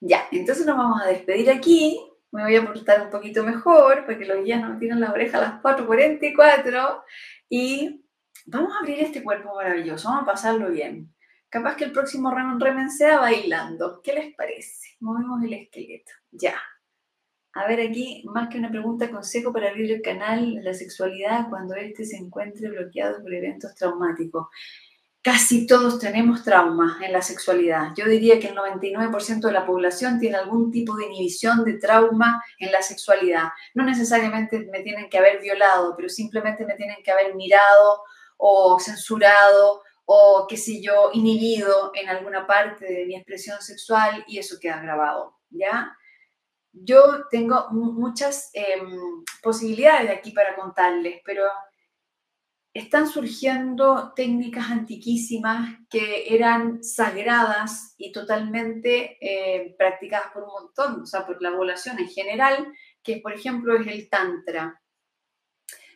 Ya, 0.00 0.26
entonces 0.32 0.66
nos 0.66 0.76
vamos 0.76 1.02
a 1.02 1.08
despedir 1.08 1.50
aquí. 1.50 2.00
Me 2.32 2.44
voy 2.44 2.56
a 2.56 2.64
portar 2.64 3.02
un 3.02 3.10
poquito 3.10 3.42
mejor 3.44 4.04
porque 4.06 4.24
los 4.24 4.44
días 4.44 4.60
no 4.60 4.78
tienen 4.78 5.00
la 5.00 5.12
oreja 5.12 5.38
a 5.38 5.40
las 5.40 5.62
4.44 5.62 7.02
y 7.48 8.04
vamos 8.46 8.72
a 8.72 8.78
abrir 8.78 9.00
este 9.00 9.22
cuerpo 9.22 9.54
maravilloso, 9.54 10.08
vamos 10.08 10.22
a 10.22 10.32
pasarlo 10.32 10.70
bien. 10.70 11.12
Capaz 11.48 11.74
que 11.74 11.84
el 11.84 11.92
próximo 11.92 12.30
remen 12.30 12.60
remen 12.60 12.90
sea 12.90 13.18
bailando. 13.18 14.00
¿Qué 14.02 14.12
les 14.12 14.34
parece? 14.36 14.96
Movemos 15.00 15.42
el 15.42 15.54
esqueleto. 15.54 16.12
Ya. 16.30 16.54
A 17.52 17.66
ver 17.66 17.80
aquí, 17.80 18.22
más 18.26 18.48
que 18.48 18.58
una 18.58 18.70
pregunta, 18.70 19.10
consejo 19.10 19.52
para 19.52 19.70
abrir 19.70 19.90
el 19.90 20.02
canal 20.02 20.62
la 20.62 20.72
sexualidad 20.72 21.48
cuando 21.48 21.74
éste 21.74 22.04
se 22.04 22.16
encuentre 22.16 22.68
bloqueado 22.68 23.20
por 23.22 23.34
eventos 23.34 23.74
traumáticos. 23.74 24.46
Casi 25.22 25.66
todos 25.66 25.98
tenemos 25.98 26.44
traumas 26.44 27.02
en 27.02 27.12
la 27.12 27.20
sexualidad. 27.20 27.88
Yo 27.94 28.06
diría 28.06 28.38
que 28.38 28.48
el 28.48 28.56
99% 28.56 29.40
de 29.40 29.52
la 29.52 29.66
población 29.66 30.18
tiene 30.18 30.36
algún 30.36 30.70
tipo 30.70 30.96
de 30.96 31.06
inhibición 31.06 31.64
de 31.64 31.74
trauma 31.74 32.42
en 32.58 32.72
la 32.72 32.80
sexualidad. 32.80 33.48
No 33.74 33.84
necesariamente 33.84 34.66
me 34.72 34.80
tienen 34.80 35.10
que 35.10 35.18
haber 35.18 35.42
violado, 35.42 35.94
pero 35.96 36.08
simplemente 36.08 36.64
me 36.64 36.74
tienen 36.74 37.02
que 37.04 37.10
haber 37.10 37.34
mirado 37.34 38.02
o 38.38 38.78
censurado 38.78 39.82
o, 40.06 40.46
qué 40.48 40.56
sé 40.56 40.80
yo, 40.80 41.10
inhibido 41.12 41.92
en 41.94 42.08
alguna 42.08 42.46
parte 42.46 42.84
de 42.84 43.06
mi 43.06 43.14
expresión 43.14 43.60
sexual 43.60 44.24
y 44.26 44.38
eso 44.38 44.56
queda 44.58 44.80
grabado, 44.80 45.36
¿ya? 45.50 45.96
Yo 46.72 47.26
tengo 47.30 47.68
muchas 47.70 48.50
em, 48.54 49.24
posibilidades 49.42 50.10
aquí 50.10 50.30
para 50.32 50.56
contarles, 50.56 51.20
pero 51.24 51.44
están 52.72 53.08
surgiendo 53.08 54.12
técnicas 54.14 54.70
antiquísimas 54.70 55.76
que 55.88 56.32
eran 56.34 56.84
sagradas 56.84 57.94
y 57.98 58.12
totalmente 58.12 59.18
eh, 59.20 59.74
practicadas 59.76 60.32
por 60.32 60.44
un 60.44 60.50
montón, 60.50 61.02
o 61.02 61.06
sea, 61.06 61.26
por 61.26 61.42
la 61.42 61.50
población 61.50 61.98
en 61.98 62.08
general, 62.08 62.72
que 63.02 63.16
por 63.16 63.32
ejemplo 63.32 63.76
es 63.76 63.86
el 63.88 64.08
Tantra. 64.08 64.80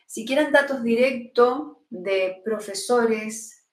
Si 0.05 0.25
quieren 0.25 0.51
datos 0.51 0.83
directos 0.83 1.77
de 1.89 2.41
profesores 2.43 3.65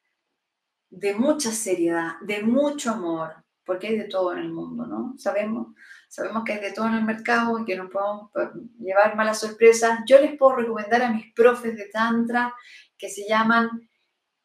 de 0.90 1.14
mucha 1.14 1.50
seriedad, 1.50 2.20
de 2.20 2.42
mucho 2.42 2.90
amor, 2.90 3.34
porque 3.64 3.88
hay 3.88 3.96
de 3.96 4.08
todo 4.08 4.32
en 4.32 4.38
el 4.38 4.52
mundo, 4.52 4.86
¿no? 4.86 5.14
Sabemos, 5.18 5.74
sabemos 6.12 6.44
que 6.44 6.52
hay 6.52 6.60
de 6.60 6.72
todo 6.72 6.88
en 6.88 6.94
el 6.94 7.04
mercado 7.04 7.58
y 7.58 7.64
que 7.64 7.74
no 7.74 7.88
podemos 7.88 8.30
llevar 8.78 9.16
malas 9.16 9.40
sorpresas. 9.40 10.00
Yo 10.06 10.20
les 10.20 10.36
puedo 10.36 10.56
recomendar 10.56 11.00
a 11.00 11.10
mis 11.10 11.32
profes 11.32 11.74
de 11.74 11.86
Tantra 11.86 12.54
que 12.98 13.08
se 13.08 13.26
llaman 13.26 13.88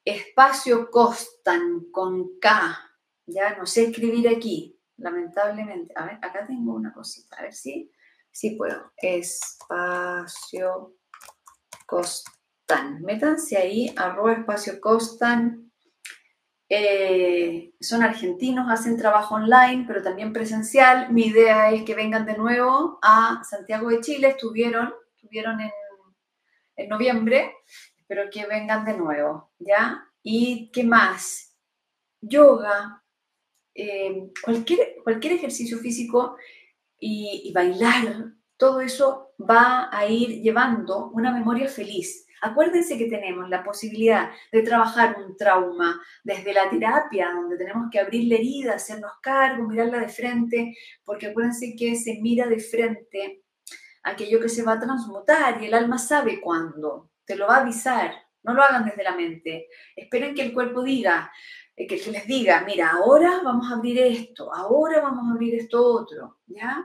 Espacio 0.05 0.89
Costan 0.89 1.91
con 1.91 2.39
K. 2.39 2.79
Ya 3.25 3.57
no 3.57 3.65
sé 3.65 3.87
escribir 3.87 4.29
aquí, 4.29 4.79
lamentablemente. 4.95 5.93
A 5.97 6.05
ver, 6.05 6.19
acá 6.21 6.47
tengo 6.47 6.73
una 6.73 6.93
cosita, 6.93 7.35
a 7.35 7.41
ver 7.41 7.53
si, 7.53 7.91
si 8.31 8.51
puedo. 8.51 8.93
Espacio 8.95 9.75
Costan. 11.85 13.01
Métanse 13.01 13.57
ahí, 13.57 13.93
arroba 13.97 14.31
espacio 14.31 14.79
Costan 14.79 15.66
eh, 16.69 17.73
son 17.79 18.03
argentinos, 18.03 18.69
hacen 18.69 18.97
trabajo 18.97 19.35
online, 19.35 19.85
pero 19.87 20.03
también 20.03 20.33
presencial. 20.33 21.11
Mi 21.11 21.27
idea 21.27 21.71
es 21.71 21.83
que 21.83 21.95
vengan 21.95 22.25
de 22.25 22.37
nuevo 22.37 22.99
a 23.01 23.41
Santiago 23.43 23.89
de 23.89 24.01
Chile. 24.01 24.29
Estuvieron, 24.29 24.93
estuvieron 25.15 25.59
en, 25.61 26.89
noviembre. 26.89 27.53
Espero 27.97 28.29
que 28.29 28.45
vengan 28.45 28.85
de 28.85 28.97
nuevo, 28.97 29.51
¿ya? 29.59 30.05
¿Y 30.21 30.69
qué 30.71 30.83
más? 30.83 31.55
Yoga, 32.21 33.03
eh, 33.73 34.31
cualquier, 34.43 34.97
cualquier 35.03 35.33
ejercicio 35.33 35.77
físico 35.77 36.37
y 36.99 37.51
bailar, 37.53 38.33
todo 38.57 38.81
eso 38.81 39.33
va 39.39 39.89
a 39.91 40.07
ir 40.07 40.41
llevando 40.41 41.09
una 41.11 41.31
memoria 41.31 41.69
feliz 41.69 42.26
Acuérdense 42.41 42.97
que 42.97 43.09
tenemos 43.09 43.49
la 43.49 43.63
posibilidad 43.63 44.29
de 44.51 44.61
trabajar 44.61 45.17
un 45.17 45.35
trauma 45.35 46.01
desde 46.23 46.53
la 46.53 46.69
terapia, 46.69 47.31
donde 47.31 47.57
tenemos 47.57 47.89
que 47.91 47.99
abrir 47.99 48.27
la 48.29 48.35
herida, 48.35 48.75
hacernos 48.75 49.13
cargo, 49.21 49.67
mirarla 49.67 49.99
de 49.99 50.09
frente, 50.09 50.75
porque 51.03 51.27
acuérdense 51.27 51.75
que 51.77 51.95
se 51.95 52.19
mira 52.21 52.47
de 52.47 52.59
frente 52.59 53.43
aquello 54.03 54.39
que 54.39 54.49
se 54.49 54.63
va 54.63 54.73
a 54.73 54.79
transmutar 54.79 55.61
y 55.61 55.65
el 55.65 55.73
alma 55.73 55.97
sabe 55.97 56.39
cuándo, 56.39 57.11
te 57.25 57.35
lo 57.35 57.47
va 57.47 57.57
a 57.57 57.61
avisar. 57.61 58.13
No 58.43 58.53
lo 58.53 58.63
hagan 58.63 58.85
desde 58.85 59.03
la 59.03 59.13
mente. 59.13 59.67
Esperen 59.95 60.33
que 60.33 60.41
el 60.41 60.53
cuerpo 60.53 60.81
diga, 60.81 61.29
eh, 61.75 61.85
que 61.85 61.97
les 61.97 62.25
diga, 62.25 62.63
mira, 62.65 62.91
ahora 62.91 63.41
vamos 63.43 63.69
a 63.69 63.75
abrir 63.75 63.99
esto, 63.99 64.53
ahora 64.53 65.01
vamos 65.01 65.27
a 65.27 65.33
abrir 65.33 65.55
esto 65.55 65.83
otro, 65.83 66.39
¿ya? 66.47 66.83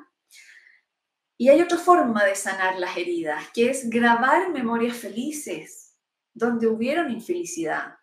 Y 1.43 1.49
hay 1.49 1.61
otra 1.61 1.77
forma 1.77 2.25
de 2.25 2.37
sanar 2.37 2.79
las 2.79 2.97
heridas, 2.97 3.51
que 3.53 3.69
es 3.69 3.91
grabar 3.91 4.51
memorias 4.51 4.97
felices, 4.97 5.99
donde 6.33 6.69
hubieron 6.69 7.11
infelicidad. 7.11 7.97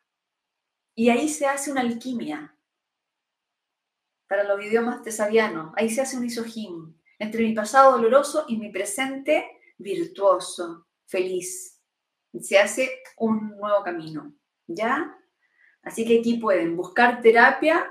Y 0.93 1.07
ahí 1.07 1.29
se 1.29 1.45
hace 1.45 1.71
una 1.71 1.79
alquimia. 1.79 2.53
Para 4.27 4.43
los 4.43 4.61
idiomas 4.61 5.03
tesavianos, 5.03 5.71
ahí 5.77 5.89
se 5.89 6.01
hace 6.01 6.17
un 6.17 6.25
isojim 6.25 6.93
entre 7.17 7.43
mi 7.43 7.53
pasado 7.53 7.93
doloroso 7.93 8.43
y 8.49 8.57
mi 8.57 8.73
presente 8.73 9.45
virtuoso, 9.77 10.87
feliz. 11.05 11.81
Se 12.41 12.59
hace 12.59 12.91
un 13.15 13.51
nuevo 13.51 13.81
camino, 13.85 14.33
¿ya? 14.67 15.17
Así 15.81 16.05
que 16.05 16.19
aquí 16.19 16.39
pueden 16.39 16.75
buscar 16.75 17.21
terapia 17.21 17.89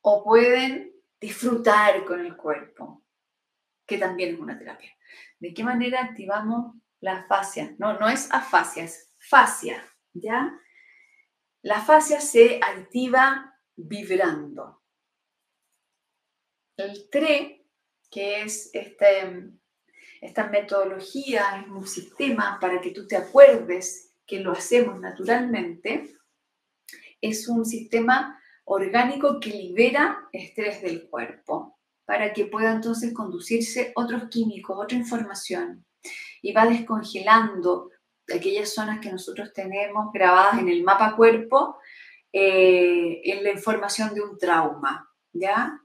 o 0.00 0.24
pueden 0.24 0.94
disfrutar 1.20 2.06
con 2.06 2.20
el 2.24 2.34
cuerpo 2.38 3.04
que 3.88 3.98
también 3.98 4.34
es 4.34 4.38
una 4.38 4.56
terapia. 4.56 4.94
¿De 5.40 5.54
qué 5.54 5.64
manera 5.64 6.04
activamos 6.04 6.76
la 7.00 7.24
fascia? 7.26 7.74
No, 7.78 7.98
no 7.98 8.08
es 8.08 8.30
afasia, 8.30 8.84
es 8.84 9.10
fascia, 9.18 9.82
¿ya? 10.12 10.52
La 11.62 11.80
fascia 11.80 12.20
se 12.20 12.60
activa 12.62 13.58
vibrando. 13.74 14.82
El 16.76 17.08
TRE, 17.10 17.66
que 18.10 18.42
es 18.42 18.70
este, 18.74 19.50
esta 20.20 20.48
metodología, 20.48 21.64
es 21.64 21.70
un 21.70 21.86
sistema 21.86 22.58
para 22.60 22.80
que 22.80 22.90
tú 22.90 23.06
te 23.06 23.16
acuerdes 23.16 24.14
que 24.26 24.40
lo 24.40 24.52
hacemos 24.52 25.00
naturalmente, 25.00 26.14
es 27.22 27.48
un 27.48 27.64
sistema 27.64 28.38
orgánico 28.64 29.40
que 29.40 29.50
libera 29.50 30.28
estrés 30.30 30.82
del 30.82 31.08
cuerpo 31.08 31.77
para 32.08 32.32
que 32.32 32.46
pueda 32.46 32.72
entonces 32.72 33.12
conducirse 33.12 33.92
otros 33.94 34.30
químicos, 34.30 34.78
otra 34.80 34.96
información, 34.96 35.84
y 36.40 36.54
va 36.54 36.64
descongelando 36.64 37.90
aquellas 38.34 38.72
zonas 38.72 39.00
que 39.00 39.12
nosotros 39.12 39.52
tenemos 39.52 40.10
grabadas 40.10 40.58
en 40.58 40.70
el 40.70 40.82
mapa 40.82 41.14
cuerpo 41.14 41.76
eh, 42.32 43.20
en 43.24 43.44
la 43.44 43.50
información 43.50 44.14
de 44.14 44.22
un 44.22 44.38
trauma, 44.38 45.06
¿ya? 45.34 45.78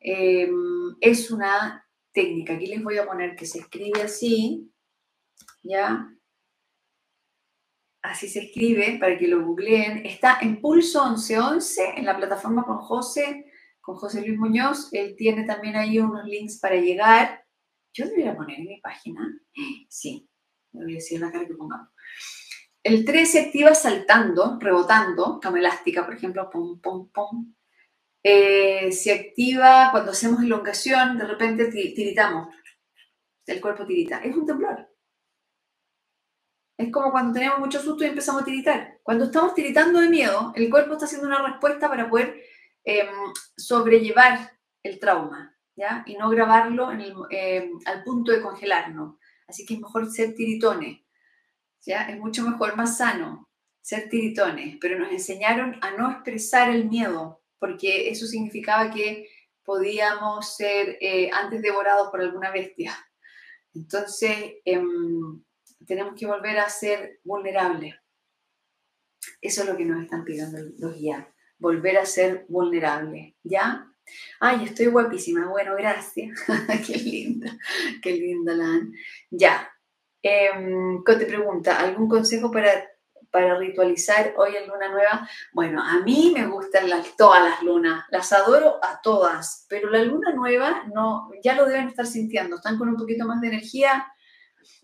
Em, 0.00 0.96
es 0.98 1.30
una 1.30 1.86
técnica, 2.10 2.54
aquí 2.54 2.66
les 2.66 2.82
voy 2.82 2.96
a 2.96 3.04
poner 3.04 3.36
que 3.36 3.44
se 3.44 3.58
escribe 3.58 4.00
así, 4.00 4.72
¿ya? 5.62 6.08
Así 8.00 8.30
se 8.30 8.44
escribe 8.44 8.96
para 8.98 9.18
que 9.18 9.28
lo 9.28 9.44
googleen. 9.44 10.06
Está 10.06 10.38
en 10.40 10.58
Pulso 10.62 11.04
1111 11.04 11.98
en 11.98 12.06
la 12.06 12.16
plataforma 12.16 12.64
con 12.64 12.78
José 12.78 13.47
con 13.88 13.96
José 13.96 14.20
Luis 14.20 14.38
Muñoz. 14.38 14.90
Él 14.92 15.14
tiene 15.16 15.44
también 15.44 15.74
ahí 15.74 15.98
unos 15.98 16.26
links 16.26 16.58
para 16.60 16.76
llegar. 16.76 17.42
Yo 17.94 18.04
debería 18.04 18.36
poner 18.36 18.60
en 18.60 18.66
mi 18.66 18.80
página. 18.82 19.20
Sí, 19.88 20.28
me 20.72 20.84
voy 20.84 20.92
a 20.92 20.96
decir 20.96 21.18
la 21.18 21.32
cara 21.32 21.46
que 21.46 21.54
pongamos. 21.54 21.88
El 22.82 23.06
3 23.06 23.30
se 23.32 23.40
activa 23.40 23.74
saltando, 23.74 24.58
rebotando, 24.60 25.40
cama 25.40 25.58
elástica, 25.58 26.04
por 26.04 26.14
ejemplo, 26.14 26.50
pum, 26.50 26.78
pum, 26.82 27.10
pum. 27.10 27.54
Eh, 28.22 28.92
se 28.92 29.10
activa 29.10 29.88
cuando 29.90 30.10
hacemos 30.10 30.42
elongación, 30.42 31.16
de 31.16 31.26
repente 31.26 31.68
tiritamos. 31.68 32.48
El 33.46 33.58
cuerpo 33.58 33.86
tirita. 33.86 34.18
Es 34.18 34.36
un 34.36 34.44
temblor. 34.44 34.86
Es 36.76 36.92
como 36.92 37.10
cuando 37.10 37.32
tenemos 37.32 37.58
mucho 37.58 37.80
susto 37.80 38.04
y 38.04 38.08
empezamos 38.08 38.42
a 38.42 38.44
tiritar. 38.44 38.98
Cuando 39.02 39.24
estamos 39.24 39.54
tiritando 39.54 39.98
de 39.98 40.10
miedo, 40.10 40.52
el 40.54 40.68
cuerpo 40.68 40.92
está 40.92 41.06
haciendo 41.06 41.26
una 41.26 41.42
respuesta 41.42 41.88
para 41.88 42.10
poder 42.10 42.38
Em, 42.84 43.08
sobrellevar 43.56 44.58
el 44.82 44.98
trauma, 44.98 45.54
¿ya? 45.76 46.04
Y 46.06 46.16
no 46.16 46.30
grabarlo 46.30 46.90
em, 47.30 47.78
al 47.84 48.02
punto 48.02 48.32
de 48.32 48.40
congelarnos. 48.40 49.18
Así 49.46 49.66
que 49.66 49.74
es 49.74 49.80
mejor 49.80 50.10
ser 50.10 50.34
tiritones, 50.34 51.00
¿ya? 51.84 52.08
Es 52.08 52.18
mucho 52.18 52.42
mejor, 52.48 52.76
más 52.76 52.98
sano 52.98 53.50
ser 53.82 54.08
tiritones, 54.08 54.76
pero 54.80 54.98
nos 54.98 55.10
enseñaron 55.12 55.78
a 55.82 55.92
no 55.96 56.10
expresar 56.10 56.70
el 56.70 56.88
miedo, 56.88 57.42
porque 57.58 58.10
eso 58.10 58.26
significaba 58.26 58.90
que 58.90 59.28
podíamos 59.64 60.56
ser 60.56 60.98
eh, 61.00 61.30
antes 61.32 61.62
devorados 61.62 62.08
por 62.08 62.20
alguna 62.20 62.50
bestia. 62.50 62.92
Entonces, 63.74 64.54
em, 64.64 65.42
tenemos 65.86 66.14
que 66.18 66.26
volver 66.26 66.58
a 66.58 66.68
ser 66.68 67.20
vulnerables. 67.24 67.94
Eso 69.40 69.62
es 69.62 69.68
lo 69.68 69.76
que 69.76 69.84
nos 69.84 70.02
están 70.02 70.24
pidiendo 70.24 70.58
los 70.78 70.96
guías 70.96 71.26
volver 71.58 71.98
a 71.98 72.06
ser 72.06 72.46
vulnerable, 72.48 73.36
¿ya? 73.42 73.88
Ay, 74.40 74.64
estoy 74.64 74.86
guapísima. 74.86 75.46
Bueno, 75.48 75.74
gracias. 75.76 76.40
qué 76.86 76.96
linda, 76.96 77.56
qué 78.02 78.12
linda, 78.12 78.54
Lan. 78.54 78.92
Ya. 79.30 79.70
Eh, 80.22 80.50
te 81.04 81.26
pregunta, 81.26 81.78
¿algún 81.78 82.08
consejo 82.08 82.50
para, 82.50 82.70
para 83.30 83.56
ritualizar 83.56 84.34
hoy 84.36 84.56
en 84.56 84.68
luna 84.68 84.88
nueva? 84.88 85.28
Bueno, 85.52 85.82
a 85.82 86.00
mí 86.00 86.32
me 86.34 86.46
gustan 86.46 86.88
las, 86.88 87.16
todas 87.16 87.42
las 87.42 87.62
lunas, 87.62 88.04
las 88.10 88.32
adoro 88.32 88.78
a 88.82 89.00
todas, 89.00 89.66
pero 89.68 89.90
la 89.90 90.02
luna 90.02 90.32
nueva 90.32 90.84
no, 90.92 91.30
ya 91.42 91.54
lo 91.54 91.66
deben 91.66 91.88
estar 91.88 92.06
sintiendo, 92.06 92.56
están 92.56 92.78
con 92.78 92.88
un 92.88 92.96
poquito 92.96 93.26
más 93.26 93.40
de 93.40 93.48
energía. 93.48 94.06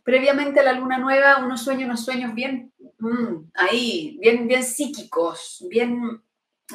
Previamente 0.04 0.60
a 0.60 0.64
la 0.64 0.72
luna 0.72 0.98
nueva 0.98 1.44
uno 1.44 1.56
sueña 1.56 1.86
unos 1.86 2.04
sueños 2.04 2.32
bien, 2.32 2.72
mm, 2.98 3.50
ahí, 3.54 4.16
bien, 4.20 4.46
bien 4.46 4.62
psíquicos, 4.62 5.64
bien 5.68 6.22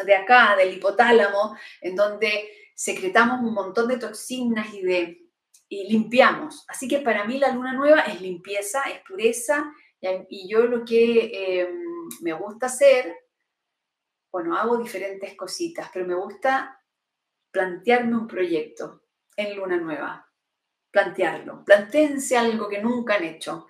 de 0.06 0.16
acá, 0.16 0.56
del 0.56 0.76
hipotálamo, 0.76 1.58
en 1.82 1.96
donde 1.96 2.50
secretamos 2.76 3.42
un 3.42 3.54
montón 3.54 3.88
de 3.88 3.98
toxinas 3.98 4.74
y 4.74 4.82
de 4.82 5.30
y 5.70 5.88
limpiamos. 5.88 6.66
Así 6.68 6.88
que 6.88 7.00
para 7.00 7.26
mí 7.26 7.38
la 7.38 7.52
luna 7.52 7.74
nueva 7.74 8.02
es 8.02 8.20
limpieza, 8.22 8.82
es 8.84 9.02
pureza, 9.08 9.72
y 10.30 10.50
yo 10.50 10.64
lo 10.64 10.84
que 10.84 11.62
em, 11.62 12.10
me 12.22 12.34
gusta 12.34 12.66
hacer, 12.66 13.16
bueno, 14.32 14.58
hago 14.58 14.78
diferentes 14.78 15.36
cositas, 15.36 15.90
pero 15.94 16.08
me 16.08 16.16
gusta 16.16 16.82
plantearme 17.52 18.18
un 18.18 18.28
proyecto. 18.28 19.04
en 19.38 19.56
luna 19.56 19.78
nueva. 19.78 20.30
Plantearlo. 20.92 21.64
Plantéense 21.64 22.36
algo 22.36 22.68
que 22.68 22.82
nunca 22.82 23.16
han 23.16 23.24
hecho. 23.24 23.68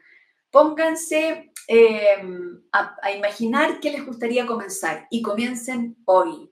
Pónganse 0.49 1.48
em, 1.69 2.63
a, 2.71 3.11
imaginar 3.11 3.79
qué 3.79 3.91
les 3.91 4.03
gustaría 4.03 4.47
comenzar 4.47 5.07
y 5.11 5.21
comiencen 5.21 5.97
hoy. 6.05 6.51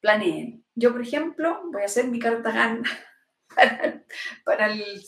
Planeen. 0.00 0.64
Yo, 0.74 0.92
por 0.92 1.02
ejemplo, 1.02 1.60
voy 1.70 1.82
a 1.82 1.84
hacer 1.84 2.08
mi 2.08 2.18
carta 2.18 2.80
para, 4.44 4.72
el 4.72 5.02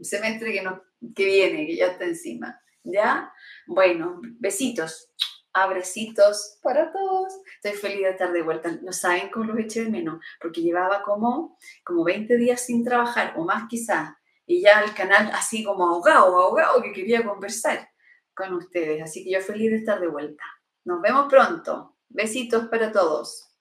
semestre 0.00 0.52
que, 0.52 0.62
no, 0.62 0.82
que 1.14 1.24
viene, 1.26 1.66
que 1.66 1.76
ya 1.76 1.88
está 1.88 2.04
encima. 2.04 2.58
¿Ya? 2.82 3.32
Bueno, 3.66 4.20
besitos, 4.40 5.10
abracitos 5.52 6.58
para 6.62 6.90
todos. 6.92 7.34
Estoy 7.62 7.78
feliz 7.78 8.02
de 8.04 8.10
estar 8.10 8.32
de 8.32 8.42
vuelta. 8.42 8.70
No 8.82 8.92
saben 8.92 9.28
cómo 9.30 9.52
los 9.52 9.58
eché 9.58 9.84
de 9.84 9.90
menos, 9.90 10.18
porque 10.40 10.62
llevaba 10.62 11.02
como, 11.02 11.58
como 11.84 12.04
20 12.04 12.36
días 12.38 12.62
sin 12.62 12.84
trabajar, 12.84 13.34
o 13.36 13.44
más 13.44 13.64
quizás, 13.68 14.14
y 14.46 14.62
ya 14.62 14.80
el 14.80 14.94
canal 14.94 15.30
así 15.32 15.62
como 15.62 15.86
ahogado, 15.86 16.36
ahogado, 16.36 16.82
que 16.82 16.92
quería 16.92 17.22
conversar 17.22 17.91
con 18.34 18.54
ustedes. 18.54 19.02
Así 19.02 19.24
que 19.24 19.32
yo 19.32 19.40
feliz 19.40 19.70
de 19.70 19.78
estar 19.78 20.00
de 20.00 20.08
vuelta. 20.08 20.44
Nos 20.84 21.00
vemos 21.00 21.28
pronto. 21.28 21.96
Besitos 22.08 22.68
para 22.68 22.92
todos. 22.92 23.51